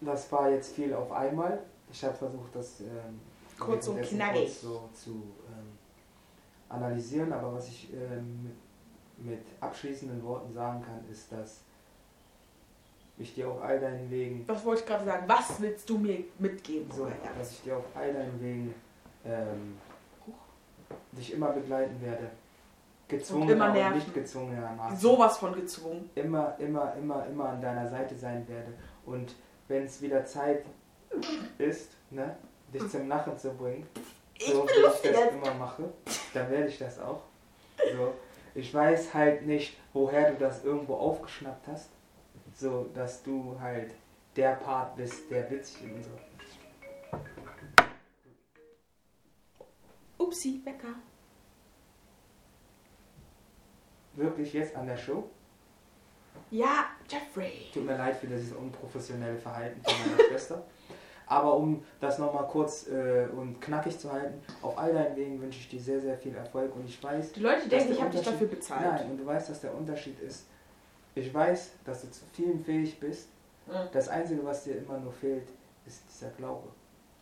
das 0.00 0.30
war 0.32 0.50
jetzt 0.50 0.74
viel 0.74 0.92
auf 0.94 1.12
einmal. 1.12 1.62
Ich 1.92 2.04
habe 2.04 2.14
versucht, 2.14 2.54
das 2.54 2.80
ähm, 2.80 3.20
Kurz 3.58 3.88
und 3.88 4.02
knackig. 4.02 4.52
so 4.54 4.88
zu 4.94 5.10
ähm, 5.10 5.57
analysieren, 6.68 7.32
aber 7.32 7.54
was 7.54 7.68
ich 7.68 7.92
ähm, 7.92 8.50
mit, 9.18 9.40
abschließenden 9.60 10.22
Worten 10.22 10.52
sagen 10.52 10.82
kann, 10.82 11.00
ist, 11.10 11.32
dass 11.32 11.60
ich 13.16 13.34
dir 13.34 13.48
auf 13.48 13.62
all 13.62 13.80
deinen 13.80 14.10
Wegen 14.10 14.46
Was 14.46 14.64
wollte 14.64 14.82
ich 14.82 14.86
gerade 14.86 15.04
sagen? 15.04 15.24
Was 15.26 15.60
willst 15.60 15.88
du 15.90 15.98
mir 15.98 16.24
mitgeben? 16.38 16.90
So, 16.90 17.10
dass 17.36 17.52
ich 17.52 17.62
dir 17.62 17.76
auf 17.76 17.84
all 17.94 18.12
deinen 18.12 18.40
Wegen 18.40 18.74
ähm, 19.24 19.76
dich 21.12 21.32
immer 21.32 21.48
begleiten 21.48 22.00
werde. 22.00 22.30
Gezwungen, 23.08 23.60
aber 23.60 23.72
nerven. 23.72 23.94
nicht 23.94 24.12
gezwungenermaßen. 24.12 24.98
Sowas 24.98 25.38
von 25.38 25.54
gezwungen. 25.54 26.10
Immer, 26.14 26.54
immer, 26.58 26.94
immer, 26.94 27.26
immer 27.26 27.48
an 27.48 27.60
deiner 27.60 27.88
Seite 27.88 28.14
sein 28.14 28.46
werde. 28.46 28.74
Und 29.06 29.34
wenn 29.66 29.84
es 29.84 30.02
wieder 30.02 30.24
Zeit 30.26 30.64
ist, 31.56 31.92
ne, 32.10 32.36
dich 32.72 32.86
zum 32.90 33.08
Lachen 33.08 33.36
zu 33.38 33.50
bringen, 33.54 33.86
Ich 34.38 34.46
so 34.52 34.62
bin 34.62 34.76
wie 34.76 35.08
ich 35.08 35.12
das 35.12 35.32
immer 35.32 35.54
mache, 35.54 35.92
dann 36.32 36.50
werde 36.50 36.68
ich 36.68 36.78
das 36.78 36.98
auch. 37.00 37.22
So, 37.76 38.14
ich 38.54 38.72
weiß 38.72 39.14
halt 39.14 39.46
nicht, 39.46 39.76
woher 39.92 40.30
du 40.32 40.38
das 40.38 40.64
irgendwo 40.64 40.94
aufgeschnappt 40.94 41.66
hast, 41.66 41.90
so 42.54 42.88
dass 42.94 43.22
du 43.22 43.56
halt 43.60 43.92
der 44.36 44.54
Part 44.54 44.96
bist, 44.96 45.30
der 45.30 45.50
witzig 45.50 45.82
und 45.92 46.04
so. 46.04 46.10
Upsi, 50.18 50.60
Wecker. 50.64 50.94
Wirklich 54.14 54.52
jetzt 54.52 54.74
an 54.76 54.86
der 54.86 54.96
Show? 54.96 55.28
Ja, 56.50 56.86
Jeffrey. 57.08 57.68
Tut 57.72 57.84
mir 57.84 57.96
leid 57.96 58.16
für 58.16 58.26
dieses 58.26 58.52
unprofessionelle 58.52 59.38
Verhalten 59.38 59.80
von 59.82 59.94
meiner 60.00 60.24
Schwester. 60.28 60.64
Aber 61.28 61.56
um 61.56 61.82
das 62.00 62.18
nochmal 62.18 62.46
kurz 62.46 62.88
äh, 62.88 63.26
und 63.36 63.60
knackig 63.60 63.98
zu 63.98 64.10
halten, 64.10 64.40
auf 64.62 64.78
all 64.78 64.92
deinen 64.92 65.14
Wegen 65.16 65.40
wünsche 65.40 65.58
ich 65.60 65.68
dir 65.68 65.80
sehr, 65.80 66.00
sehr 66.00 66.16
viel 66.16 66.34
Erfolg 66.34 66.74
und 66.74 66.86
ich 66.86 67.02
weiß, 67.02 67.32
Die 67.32 67.40
Leute 67.40 67.60
dass 67.60 67.68
denken, 67.68 67.92
ich 67.92 68.00
habe 68.00 68.10
dich 68.10 68.22
dafür 68.22 68.46
bezahlt. 68.46 68.82
Nein, 68.84 69.10
und 69.10 69.18
du 69.18 69.26
weißt, 69.26 69.50
dass 69.50 69.60
der 69.60 69.74
Unterschied 69.74 70.18
ist. 70.20 70.46
Ich 71.14 71.32
weiß, 71.32 71.72
dass 71.84 72.02
du 72.02 72.10
zu 72.10 72.24
vielem 72.32 72.64
fähig 72.64 72.98
bist. 72.98 73.28
Mhm. 73.66 73.72
Das 73.92 74.08
Einzige, 74.08 74.44
was 74.44 74.64
dir 74.64 74.76
immer 74.76 74.98
nur 74.98 75.12
fehlt, 75.12 75.48
ist 75.86 76.02
dieser 76.08 76.30
Glaube. 76.30 76.68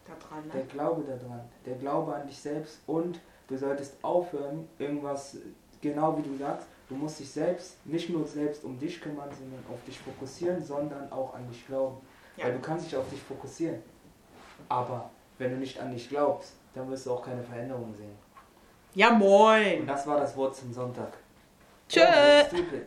Da 0.06 0.12
dran, 0.24 0.44
Der 0.52 0.62
ne? 0.62 0.66
Glaube 0.68 1.02
daran, 1.02 1.40
der 1.64 1.74
Glaube 1.74 2.14
an 2.14 2.26
dich 2.28 2.38
selbst 2.38 2.78
und 2.86 3.18
du 3.48 3.56
solltest 3.56 3.94
aufhören, 4.02 4.68
irgendwas, 4.78 5.36
genau 5.80 6.16
wie 6.16 6.22
du 6.22 6.36
sagst, 6.36 6.68
du 6.88 6.94
musst 6.94 7.18
dich 7.18 7.30
selbst, 7.30 7.84
nicht 7.84 8.10
nur 8.10 8.24
selbst 8.24 8.62
um 8.62 8.78
dich 8.78 9.00
kümmern, 9.00 9.30
sondern 9.36 9.64
auf 9.68 9.82
dich 9.84 9.98
fokussieren, 9.98 10.62
sondern 10.62 11.10
auch 11.10 11.34
an 11.34 11.48
dich 11.48 11.66
glauben. 11.66 11.96
Ja. 12.36 12.44
Weil 12.44 12.52
du 12.52 12.60
kannst 12.60 12.86
dich 12.86 12.96
auf 12.96 13.08
dich 13.08 13.20
fokussieren. 13.20 13.82
Aber 14.68 15.10
wenn 15.38 15.50
du 15.52 15.56
nicht 15.58 15.78
an 15.80 15.92
dich 15.92 16.08
glaubst, 16.08 16.54
dann 16.74 16.88
wirst 16.90 17.06
du 17.06 17.12
auch 17.12 17.24
keine 17.24 17.42
Veränderung 17.42 17.94
sehen. 17.94 18.16
Ja, 18.94 19.10
Und 19.10 19.18
moin. 19.18 19.86
das 19.86 20.06
war 20.06 20.18
das 20.18 20.36
Wort 20.36 20.56
zum 20.56 20.72
Sonntag. 20.72 21.12
Tschö. 21.88 22.00
Stupid. 22.48 22.86